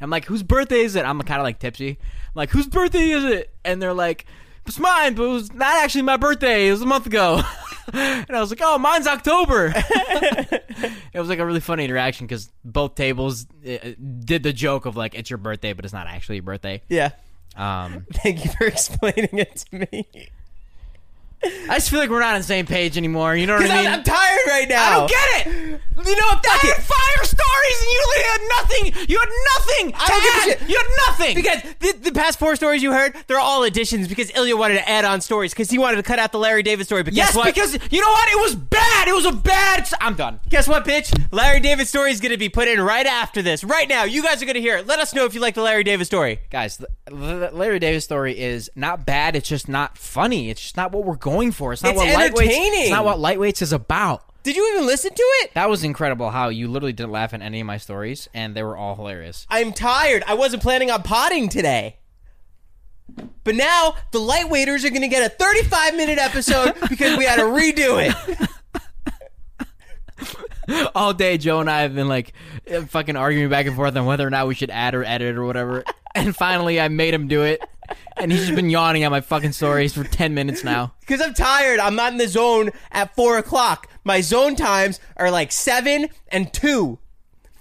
[0.00, 1.98] I'm like, "Whose birthday is it?" I'm kind of like tipsy.
[1.98, 4.24] I'm like, "Whose birthday is it?" And they're like.
[4.66, 6.68] It's mine, but it was not actually my birthday.
[6.68, 7.42] It was a month ago.
[7.92, 9.72] and I was like, oh, mine's October.
[9.76, 13.92] it was like a really funny interaction because both tables uh,
[14.24, 16.82] did the joke of like, it's your birthday, but it's not actually your birthday.
[16.88, 17.10] Yeah.
[17.56, 20.08] Um, Thank you for explaining it to me.
[21.70, 23.36] I just feel like we're not on the same page anymore.
[23.36, 23.86] You know what I mean?
[23.86, 24.84] I'm, I'm tired right now.
[24.84, 25.80] I don't get it.
[26.06, 29.08] You know, I had fire stories and you literally had nothing.
[29.08, 29.92] You had nothing.
[29.94, 30.68] I don't give a shit.
[30.68, 31.34] You had nothing.
[31.34, 34.88] Because the, the past four stories you heard, they're all additions because Ilya wanted to
[34.88, 37.02] add on stories because he wanted to cut out the Larry David story.
[37.02, 37.54] But yes, guess what?
[37.54, 38.28] because you know what?
[38.28, 39.08] It was bad.
[39.08, 39.88] It was a bad.
[40.00, 40.40] I'm done.
[40.48, 41.14] guess what, bitch?
[41.30, 43.64] Larry David story is going to be put in right after this.
[43.64, 44.86] Right now, you guys are going to hear it.
[44.86, 46.40] Let us know if you like the Larry David story.
[46.50, 50.92] guys the, Larry David story is not bad it's just not funny it's just not
[50.92, 52.80] what we're going for it's not It's what lightweights entertaining.
[52.82, 55.52] it's not what lightweights is about Did you even listen to it?
[55.54, 58.62] that was incredible how you literally didn't laugh at any of my stories and they
[58.62, 60.22] were all hilarious I'm tired.
[60.26, 61.98] I wasn't planning on potting today.
[63.44, 67.36] But now the lightweighters are going to get a 35 minute episode because we had
[67.36, 68.48] to redo it.
[70.94, 72.32] all day Joe and I have been like
[72.88, 75.44] fucking arguing back and forth on whether or not we should add or edit or
[75.44, 77.60] whatever and finally I made him do it
[78.16, 81.34] and he's just been yawning at my fucking stories for 10 minutes now Because I'm
[81.34, 81.80] tired.
[81.80, 83.88] I'm not in the zone at 4 o'clock.
[84.04, 86.98] My zone times are like 7 and 2.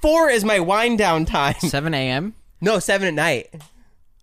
[0.02, 1.56] 4 is my wind down time.
[1.60, 3.54] 7 a.m No, 7 at night.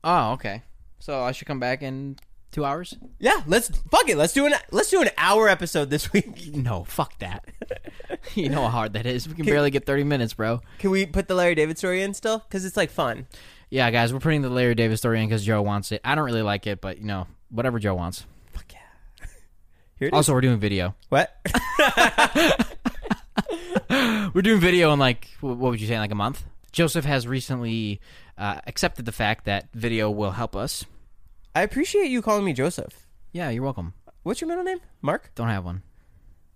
[0.04, 0.62] oh okay
[0.98, 2.16] so I should come back in
[2.52, 4.16] two hours Yeah, let's fuck it.
[4.16, 6.54] Let's do an let's do an hour episode this week.
[6.54, 7.44] no fuck that
[8.34, 11.06] you know how hard that is we can barely get 30 minutes bro Can we
[11.06, 12.38] put the Larry David story in still?
[12.40, 13.26] Because it's like fun.
[13.70, 16.00] Yeah, guys, we're putting the Larry David story in because Joe wants it.
[16.04, 18.26] I don't really like it, but you know, whatever Joe wants.
[18.52, 19.26] Fuck yeah.
[19.96, 20.16] Here it is.
[20.16, 20.96] Also, we're doing video.
[21.09, 21.35] what?
[24.35, 26.44] We're doing video in like what would you say, in like a month?
[26.72, 28.00] Joseph has recently
[28.38, 30.85] uh, accepted the fact that video will help us.
[31.54, 33.06] I appreciate you calling me Joseph.
[33.33, 33.94] Yeah, you're welcome.
[34.22, 34.80] What's your middle name?
[35.02, 35.33] Mark?
[35.35, 35.83] Don't have one.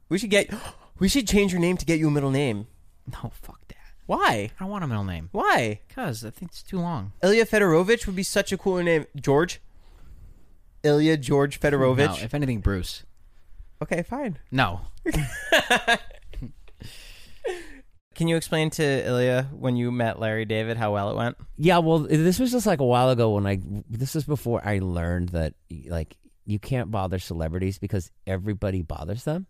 [0.08, 0.52] We should get
[0.98, 2.66] we should change your name to get you a middle name.
[3.12, 3.63] No, fuck.
[4.06, 4.50] Why?
[4.58, 5.80] I don't want a middle name Why?
[5.88, 7.12] because I think it's too long.
[7.22, 9.06] Ilya Fedorovich would be such a cooler name.
[9.16, 9.60] George?
[10.82, 12.18] Ilya George Fedorovich?
[12.18, 13.04] No, if anything, Bruce.
[13.82, 14.38] okay, fine.
[14.50, 14.80] No.
[18.14, 21.36] Can you explain to Ilya when you met Larry David how well it went?
[21.56, 23.58] Yeah, well, this was just like a while ago when I.
[23.90, 25.54] This was before I learned that
[25.88, 29.46] like you can't bother celebrities because everybody bothers them,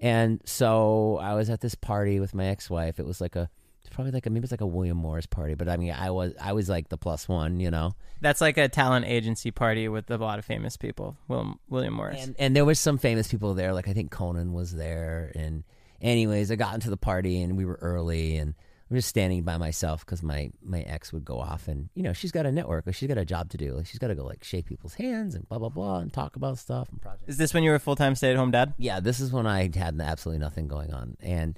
[0.00, 2.98] and so I was at this party with my ex-wife.
[2.98, 3.61] It was like a, it's
[3.92, 6.34] probably like a maybe it's like a William Morris party, but I mean I was
[6.40, 7.94] I was like the plus one, you know.
[8.20, 11.16] That's like a talent agency party with a lot of famous people.
[11.28, 12.24] William, William Morris.
[12.24, 15.64] And and there was some famous people there, like I think Conan was there, and
[16.02, 18.54] Anyways, I got into the party and we were early and
[18.90, 22.12] I'm just standing by myself because my my ex would go off and you know
[22.12, 24.16] she's got a network, like she's got a job to do, like she's got to
[24.16, 27.28] go like shake people's hands and blah blah blah and talk about stuff and projects.
[27.28, 28.74] Is this when you were a full time stay at home dad?
[28.76, 31.56] Yeah, this is when I had absolutely nothing going on and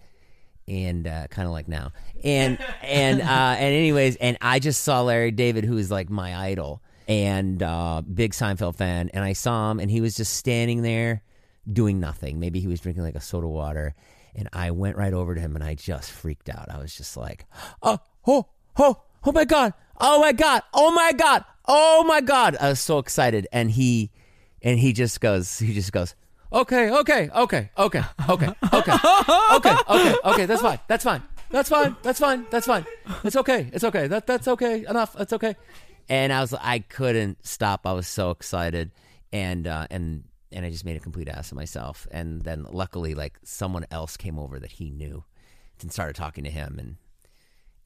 [0.66, 3.24] and uh, kind of like now and and uh,
[3.59, 8.03] and anyways and I just saw Larry David who is like my idol and uh,
[8.03, 11.22] big Seinfeld fan and I saw him and he was just standing there
[11.70, 12.40] doing nothing.
[12.40, 13.94] Maybe he was drinking like a soda water
[14.35, 16.68] and I went right over to him and I just freaked out.
[16.70, 17.46] I was just like,
[17.83, 18.46] oh, oh,
[18.77, 19.74] oh, oh my God.
[20.00, 20.62] Oh my God.
[20.72, 21.44] Oh my God.
[21.66, 22.57] Oh my God.
[22.61, 23.46] I was so excited.
[23.53, 24.11] And he,
[24.62, 26.14] and he just goes, he just goes,
[26.54, 28.96] okay, okay, okay, okay, okay, okay,
[29.52, 30.46] okay, okay, okay.
[30.46, 30.80] That's fine.
[30.88, 31.22] That's fine.
[31.50, 31.96] That's fine.
[32.02, 32.46] That's fine.
[32.50, 32.86] That's fine.
[33.22, 33.70] It's okay.
[33.72, 34.06] It's okay.
[34.06, 34.84] That, that's okay.
[34.88, 35.14] Enough.
[35.18, 35.54] It's okay.
[36.08, 37.86] And I was, I couldn't stop.
[37.86, 38.90] I was so excited.
[39.32, 42.06] And, uh, and, and I just made a complete ass of myself.
[42.10, 45.24] And then luckily, like someone else came over that he knew
[45.80, 46.96] and started talking to him, and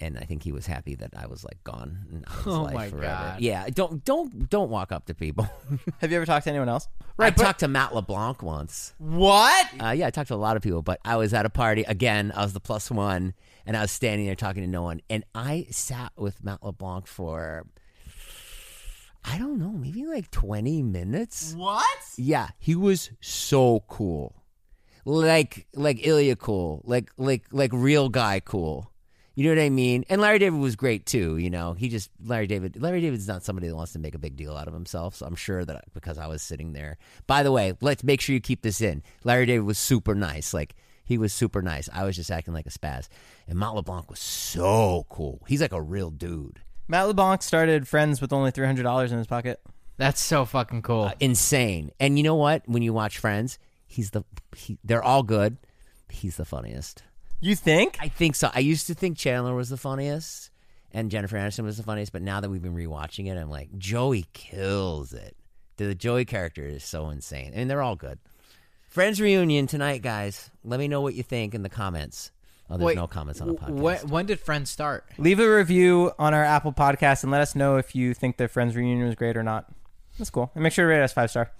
[0.00, 2.06] and I think he was happy that I was like gone.
[2.10, 3.02] And his Oh life my forever.
[3.06, 3.40] God.
[3.40, 5.48] Yeah, don't don't don't walk up to people.
[6.00, 6.88] Have you ever talked to anyone else?
[7.16, 8.94] Right, I talked to Matt LeBlanc once.
[8.98, 9.66] What?
[9.80, 11.82] Uh, yeah, I talked to a lot of people, but I was at a party
[11.82, 12.32] again.
[12.34, 13.34] I was the plus one,
[13.66, 15.00] and I was standing there talking to no one.
[15.10, 17.66] And I sat with Matt LeBlanc for
[19.24, 21.54] I don't know, maybe like twenty minutes.
[21.56, 21.86] What?
[22.16, 24.42] Yeah, he was so cool.
[25.04, 26.82] Like like Ilya cool.
[26.84, 28.92] Like like like real guy cool.
[29.38, 30.04] You know what I mean?
[30.08, 31.72] And Larry David was great too, you know.
[31.74, 34.56] He just Larry David Larry David's not somebody that wants to make a big deal
[34.56, 36.98] out of himself, so I'm sure that because I was sitting there.
[37.28, 39.00] By the way, let's make sure you keep this in.
[39.22, 40.52] Larry David was super nice.
[40.52, 40.74] Like
[41.04, 41.88] he was super nice.
[41.92, 43.06] I was just acting like a spaz.
[43.46, 45.40] And Matt LeBlanc was so cool.
[45.46, 46.58] He's like a real dude.
[46.88, 49.60] Matt LeBlanc started Friends with only three hundred dollars in his pocket.
[49.98, 51.04] That's so fucking cool.
[51.04, 51.92] Uh, insane.
[52.00, 52.64] And you know what?
[52.66, 54.24] When you watch Friends, he's the
[54.56, 55.58] he, they're all good.
[56.08, 57.04] He's the funniest.
[57.40, 57.98] You think?
[58.00, 58.50] I think so.
[58.52, 60.50] I used to think Chandler was the funniest
[60.92, 63.76] and Jennifer Aniston was the funniest, but now that we've been rewatching it, I'm like
[63.78, 65.36] Joey kills it.
[65.76, 68.18] The Joey character is so insane, and they're all good.
[68.88, 70.50] Friends reunion tonight, guys.
[70.64, 72.32] Let me know what you think in the comments.
[72.70, 73.70] Oh, there's Wait, no comments on the podcast.
[73.70, 75.06] When, when did Friends start?
[75.18, 78.48] Leave a review on our Apple podcast and let us know if you think the
[78.48, 79.66] Friends reunion was great or not.
[80.18, 80.50] That's cool.
[80.54, 81.52] And make sure to rate us five star.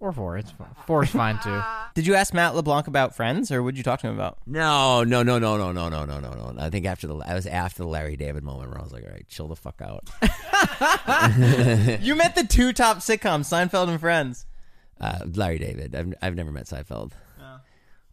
[0.00, 0.38] Or four.
[0.38, 0.68] It's fine.
[0.86, 1.62] four is fine too.
[1.94, 4.38] Did you ask Matt LeBlanc about Friends, or would you talk to him about?
[4.46, 6.54] No, no, no, no, no, no, no, no, no, no.
[6.58, 9.04] I think after the I was after the Larry David moment where I was like,
[9.04, 10.08] all right, chill the fuck out.
[12.02, 14.46] you met the two top sitcoms, Seinfeld and Friends.
[15.00, 15.94] Uh, Larry David.
[15.94, 17.12] I've I've never met Seinfeld.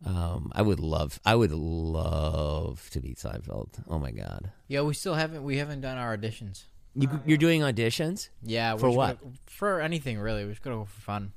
[0.05, 3.69] Um, I would love, I would love to meet Seinfeld.
[3.89, 6.63] Oh my god, Yeah, we still haven't we haven't done our auditions.
[6.93, 8.29] you, you're doing auditions?
[8.43, 9.19] Yeah, we're For just what?
[9.21, 10.43] gonna- for anything really.
[10.45, 11.31] We're just gonna go for fun.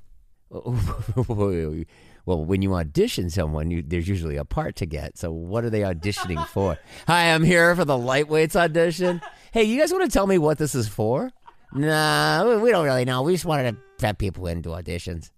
[0.51, 5.17] well, when you audition someone, you, there's usually a part to get.
[5.17, 6.79] So, what are they auditioning for?
[7.07, 9.21] Hi, I'm here for the lightweights audition.
[9.53, 11.31] Hey, you guys want to tell me what this is for?
[11.73, 13.23] Nah, we- we don't really know.
[13.23, 15.31] We just wanted to have people into auditions.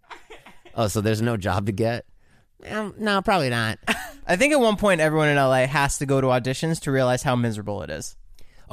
[0.75, 2.07] Oh, so there's no job to get?
[2.68, 3.79] Um, no, probably not.
[4.27, 7.22] I think at one point everyone in LA has to go to auditions to realize
[7.22, 8.16] how miserable it is.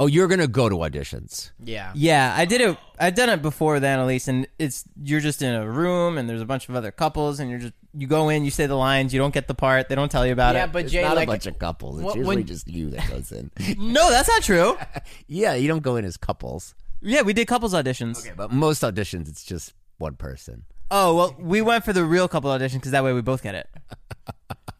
[0.01, 1.51] Oh, you're gonna go to auditions.
[1.61, 1.91] Yeah.
[1.93, 2.77] Yeah, I did it.
[2.97, 6.41] I've done it before with Annalise, and it's you're just in a room, and there's
[6.41, 9.13] a bunch of other couples, and you're just you go in, you say the lines,
[9.13, 10.67] you don't get the part, they don't tell you about Yeah, it.
[10.67, 11.99] Yeah, but It's Jay, not like, a bunch of couples.
[12.01, 13.51] It's Wh- usually when- just you that goes in.
[13.77, 14.77] no, that's not true.
[15.27, 16.75] yeah, you don't go in as couples.
[17.01, 18.19] Yeah, we did couples auditions.
[18.25, 20.63] Okay, but most auditions, it's just one person.
[20.91, 23.55] Oh well, we went for the real couple audition because that way we both get
[23.55, 23.69] it.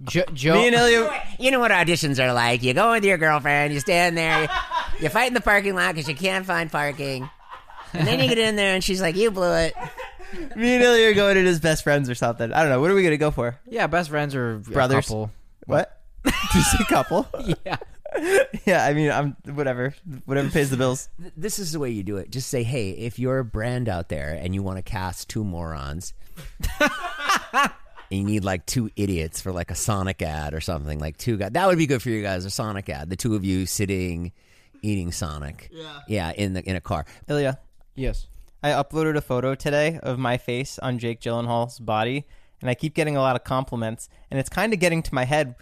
[0.03, 0.53] Jo- Joe.
[0.55, 2.63] Me and Ilya, You know what auditions are like.
[2.63, 4.47] You go with your girlfriend, you stand there, you,
[5.03, 7.29] you fight in the parking lot because you can't find parking.
[7.93, 9.73] And then you get in there and she's like, you blew it.
[10.55, 12.53] me and Ilya are going in as best friends or something.
[12.53, 12.79] I don't know.
[12.79, 13.59] What are we gonna go for?
[13.67, 15.05] yeah, best friends or a Brothers.
[15.07, 15.31] couple.
[15.65, 16.01] What?
[16.23, 17.27] Did you say couple?
[17.65, 17.77] Yeah.
[18.65, 19.93] yeah, I mean, I'm whatever,
[20.25, 21.09] whatever pays the bills.
[21.37, 22.31] This is the way you do it.
[22.31, 25.43] Just say, hey, if you're a brand out there and you want to cast two
[25.43, 26.13] morons,
[26.79, 27.69] and
[28.09, 31.51] you need like two idiots for like a Sonic ad or something, like two guys,
[31.51, 33.10] that would be good for you guys, a Sonic ad.
[33.10, 34.31] The two of you sitting,
[34.81, 35.69] eating Sonic.
[35.71, 35.99] Yeah.
[36.07, 37.05] Yeah, in, the, in a car.
[37.27, 37.60] Ilya,
[37.95, 38.27] Yes.
[38.63, 42.25] I uploaded a photo today of my face on Jake Gyllenhaal's body,
[42.62, 45.23] and I keep getting a lot of compliments, and it's kind of getting to my
[45.25, 45.55] head,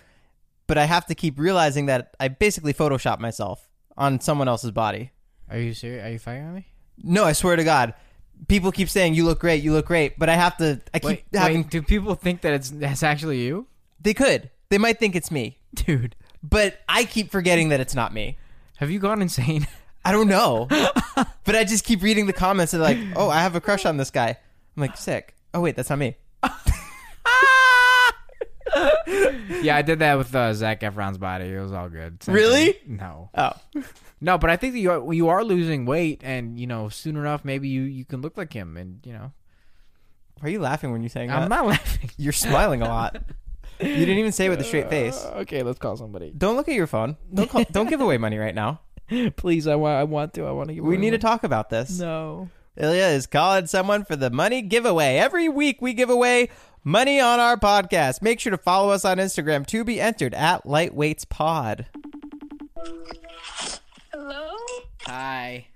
[0.67, 5.11] but I have to keep realizing that I basically photoshopped myself on someone else's body.
[5.49, 6.05] Are you serious?
[6.05, 6.67] Are you firing me?
[7.03, 7.93] No, I swear to God.
[8.47, 10.79] People keep saying you look great, you look great, but I have to.
[10.93, 11.61] I keep Wait, having.
[11.63, 13.65] wait, do people think that it's that's actually you,
[13.99, 14.51] They could.
[14.69, 16.15] They might think it's me, dude?
[16.43, 18.37] but I keep forgetting that it's not me.
[18.77, 19.65] Have you gone insane?
[20.05, 20.67] I don't know,
[21.15, 23.97] but I just keep reading the comments and like, oh, I have a crush on
[23.97, 24.29] this guy.
[24.75, 25.35] I'm like, sick.
[25.53, 26.15] Oh wait, that's not me.
[29.61, 31.45] Yeah, I did that with uh, Zac Efron's body.
[31.45, 32.21] It was all good.
[32.23, 32.73] Same Really?
[32.73, 32.97] thing.
[32.97, 33.29] No.
[33.35, 33.51] Oh,
[34.21, 37.17] No, but I think that you are, you are losing weight, and you know, soon
[37.17, 39.31] enough, maybe you, you can look like him, and you know,
[40.39, 41.37] why are you laughing when you're saying that?
[41.37, 42.09] I'm not laughing.
[42.17, 43.21] You're smiling a lot.
[43.79, 45.23] You didn't even say it with a straight face.
[45.23, 46.31] Uh, okay, let's call somebody.
[46.35, 47.15] Don't look at your phone.
[47.31, 48.81] Don't call, don't give away money right now.
[49.35, 50.45] Please, I want I want to.
[50.47, 50.83] I want to give.
[50.83, 51.99] We away need to talk about this.
[51.99, 52.49] No.
[52.75, 55.17] Ilya is calling someone for the money giveaway.
[55.17, 56.49] Every week we give away
[56.87, 58.21] money on our podcast.
[58.21, 61.85] Make sure to follow us on Instagram to be entered at Lightweights Pod.
[64.13, 64.55] Hello?
[65.05, 65.67] Hi.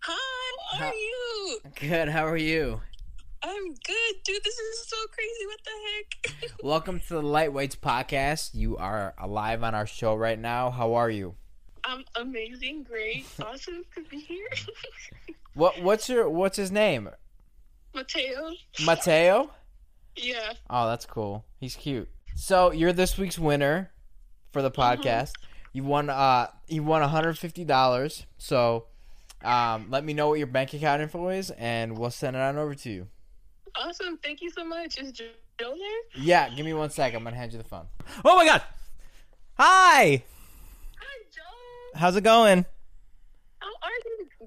[0.00, 1.58] Hi, how are you?
[1.78, 2.08] Good.
[2.08, 2.80] How are you?
[3.42, 4.42] I'm good, dude.
[4.42, 5.46] This is so crazy.
[5.46, 6.52] What the heck?
[6.64, 8.54] Welcome to the Lightweights podcast.
[8.54, 10.70] You are alive on our show right now.
[10.70, 11.34] How are you?
[11.84, 14.48] I'm amazing, great, awesome to be here.
[15.54, 17.10] What What's your What's his name?
[17.92, 18.52] Mateo?
[18.84, 19.50] Mateo.
[20.20, 20.52] Yeah.
[20.68, 21.44] Oh, that's cool.
[21.58, 22.08] He's cute.
[22.34, 23.90] So you're this week's winner
[24.52, 25.32] for the podcast.
[25.72, 26.10] You won.
[26.10, 28.26] Uh, you won 150 dollars.
[28.38, 28.86] So,
[29.44, 32.56] um, let me know what your bank account info is, and we'll send it on
[32.56, 33.06] over to you.
[33.74, 34.18] Awesome.
[34.22, 34.98] Thank you so much.
[34.98, 35.26] Is Joe
[35.58, 36.22] there?
[36.22, 37.14] Yeah, give me one sec.
[37.14, 37.86] I'm gonna hand you the phone.
[38.24, 38.62] Oh my god.
[39.54, 40.22] Hi.
[40.98, 41.98] Hi, Joe.
[41.98, 42.64] How's it going?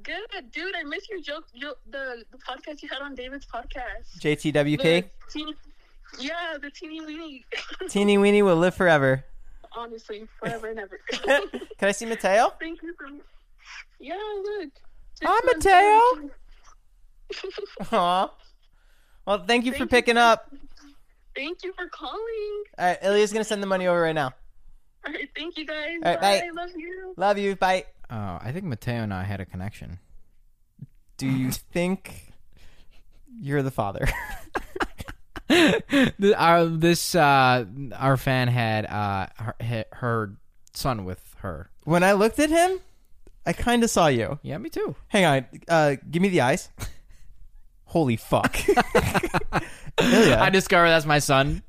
[0.07, 0.27] You?
[0.31, 0.75] Good, dude.
[0.75, 4.19] I missed your joke, jo- the, the podcast you had on David's podcast.
[4.19, 5.05] JTWK?
[5.31, 5.53] Teeny,
[6.19, 7.45] yeah, the teeny weeny.
[7.89, 9.23] Teeny weeny will live forever.
[9.75, 10.99] Honestly, forever and ever.
[11.77, 12.53] Can I see Mateo?
[12.59, 13.07] Thank you for.
[13.99, 14.69] Yeah, look.
[15.23, 16.31] Hi, Mateo.
[17.91, 18.31] Aw.
[19.25, 19.97] Well, thank you for Thank you.
[19.97, 20.51] picking up.
[21.35, 22.63] Thank you for calling.
[22.77, 24.33] All right, Ilya's gonna send the money over right now.
[25.07, 25.97] All right, thank you guys.
[26.03, 26.41] All right, bye.
[26.41, 26.61] bye.
[26.61, 27.13] Love you.
[27.15, 27.55] Love you.
[27.55, 27.85] Bye.
[28.11, 29.99] Oh, I think Mateo and I had a connection.
[31.17, 32.33] Do you think
[33.39, 34.07] you're the father?
[35.49, 37.65] Th- our this uh
[37.97, 39.27] our fan had uh
[39.61, 40.33] her, her
[40.73, 41.69] son with her.
[41.83, 42.79] when I looked at him,
[43.45, 44.39] I kind of saw you.
[44.43, 44.95] Yeah, me too.
[45.09, 45.45] Hang on.
[45.67, 46.69] Uh, give me the eyes.
[47.85, 48.57] Holy fuck.
[49.99, 50.37] Ilya.
[50.39, 51.63] I discovered that's my son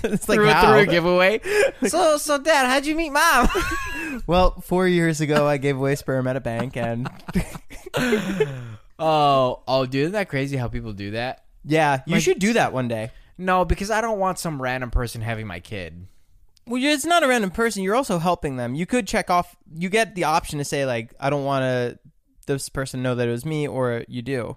[0.04, 0.72] it's like through, how?
[0.72, 1.40] through a giveaway.
[1.86, 3.48] so so dad, how'd you meet mom?
[4.26, 7.08] Well, four years ago, I gave away sperm at a bank, and
[8.98, 11.44] oh oh dude, isn't that crazy how people do that?
[11.64, 13.12] yeah, you should do that one day.
[13.38, 16.06] No, because I don't want some random person having my kid.
[16.66, 17.82] Well, it's not a random person.
[17.82, 18.74] You're also helping them.
[18.74, 19.56] You could check off.
[19.72, 21.98] You get the option to say like, I don't want to
[22.46, 24.56] this person know that it was me, or you do.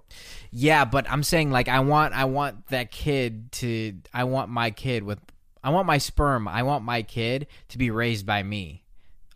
[0.51, 4.71] Yeah, but I'm saying like I want I want that kid to I want my
[4.71, 5.19] kid with
[5.63, 6.47] I want my sperm.
[6.47, 8.83] I want my kid to be raised by me.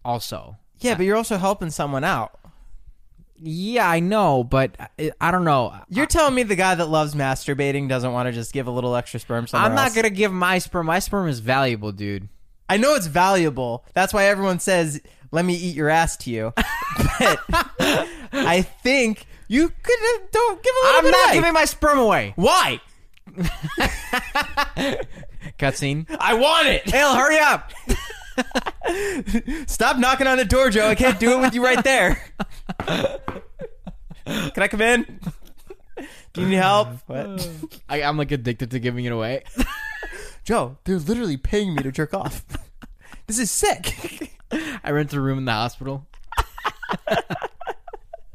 [0.04, 0.58] Also.
[0.80, 2.38] Yeah, but you're also helping someone out.
[3.40, 5.74] Yeah, I know, but I, I don't know.
[5.90, 8.96] You're telling me the guy that loves masturbating doesn't want to just give a little
[8.96, 9.96] extra sperm somewhere I'm not else?
[9.96, 10.88] gonna give my sperm.
[10.88, 12.30] My sperm is valuable, dude.
[12.70, 13.86] I know it's valuable.
[13.94, 15.02] That's why everyone says,
[15.32, 17.40] "Let me eat your ass to you." but
[18.34, 21.34] I think you could uh, don't give a little I'm bit not away.
[21.36, 22.34] giving my sperm away.
[22.38, 22.82] Why?
[25.58, 26.06] Cutscene.
[26.20, 26.90] I want it.
[26.90, 27.72] Hale, hurry up.
[29.68, 30.88] Stop knocking on the door, Joe.
[30.88, 32.24] I can't do it with you right there.
[34.26, 35.20] Can I come in?
[36.34, 36.90] Do you need help?
[37.08, 37.50] What?
[37.90, 39.44] I, I'm like addicted to giving it away.
[40.44, 42.46] Joe, they're literally paying me to jerk off.
[43.26, 44.38] This is sick.
[44.84, 46.08] I rent a room in the hospital.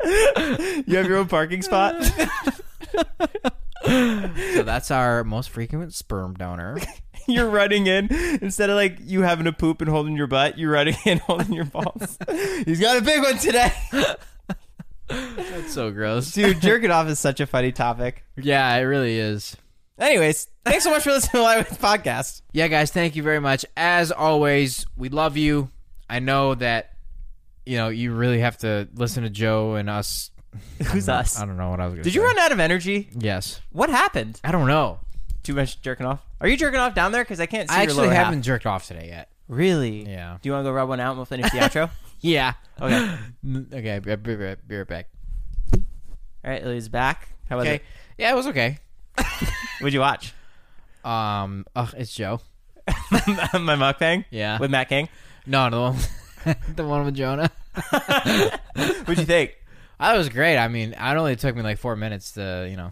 [0.05, 1.95] You have your own parking spot.
[3.85, 6.79] So that's our most frequent sperm donor.
[7.29, 8.09] You're running in
[8.43, 10.59] instead of like you having to poop and holding your butt.
[10.59, 12.19] You're running in holding your balls.
[12.65, 13.73] He's got a big one today,
[15.09, 16.33] That's so gross.
[16.33, 16.61] dude.
[16.61, 18.25] Jerking off is such a funny topic.
[18.37, 19.57] Yeah, it really is.
[19.99, 22.43] Anyways, thanks so much for listening to the Live podcast.
[22.53, 23.65] Yeah, guys, thank you very much.
[23.77, 25.71] As always, we love you.
[26.11, 26.91] I know that
[27.65, 30.31] you know you really have to listen to Joe and us.
[30.87, 31.39] Who's us?
[31.41, 33.09] I don't know what I was going to Did you run out of energy?
[33.17, 33.61] Yes.
[33.71, 34.41] What happened?
[34.45, 35.01] I don't know.
[35.43, 36.21] Too much jerking off.
[36.41, 37.25] Are you jerking off down there?
[37.25, 38.25] Because I can't see I your actually lower half.
[38.27, 39.29] haven't jerked off today yet.
[39.49, 40.09] Really?
[40.09, 40.39] Yeah.
[40.41, 41.91] Do you want to go rub one out and we'll finish the outro?
[42.25, 42.53] Yeah.
[42.81, 43.19] Okay.
[43.75, 43.99] okay.
[43.99, 45.09] Be, be, be, right back.
[45.75, 45.81] All
[46.45, 47.35] right, Ilya's back.
[47.49, 47.83] How was Okay.
[48.17, 48.79] Yeah, it was okay.
[49.81, 50.33] What'd you watch?
[51.05, 51.67] Um.
[51.75, 52.41] Ugh, it's Joe.
[53.11, 54.25] My mukbang.
[54.31, 54.61] Yeah.
[54.61, 55.09] With Matt King.
[55.47, 57.51] No, the one, the one with Jonah.
[58.75, 59.57] What'd you think?
[60.03, 60.57] That was great.
[60.59, 62.91] I mean, it only took me like four minutes to, you know.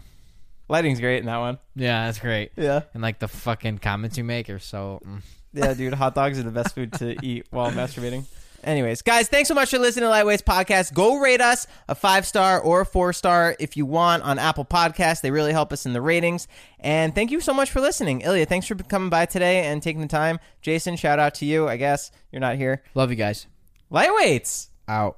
[0.69, 1.57] Lighting's great in that one.
[1.75, 2.53] Yeah, that's great.
[2.55, 2.83] Yeah.
[2.93, 5.01] And like the fucking comments you make are so.
[5.05, 5.21] Mm.
[5.51, 5.93] Yeah, dude.
[5.93, 8.23] Hot dogs are the best food to eat while masturbating.
[8.63, 10.93] Anyways, guys, thanks so much for listening to Lightweights Podcast.
[10.93, 14.63] Go rate us a five star or a four star if you want on Apple
[14.63, 15.19] Podcasts.
[15.19, 16.47] They really help us in the ratings.
[16.79, 18.21] And thank you so much for listening.
[18.21, 20.39] Ilya, thanks for coming by today and taking the time.
[20.61, 21.67] Jason, shout out to you.
[21.67, 22.83] I guess you're not here.
[22.93, 23.47] Love you guys.
[23.91, 24.67] Lightweights.
[24.87, 25.17] Out.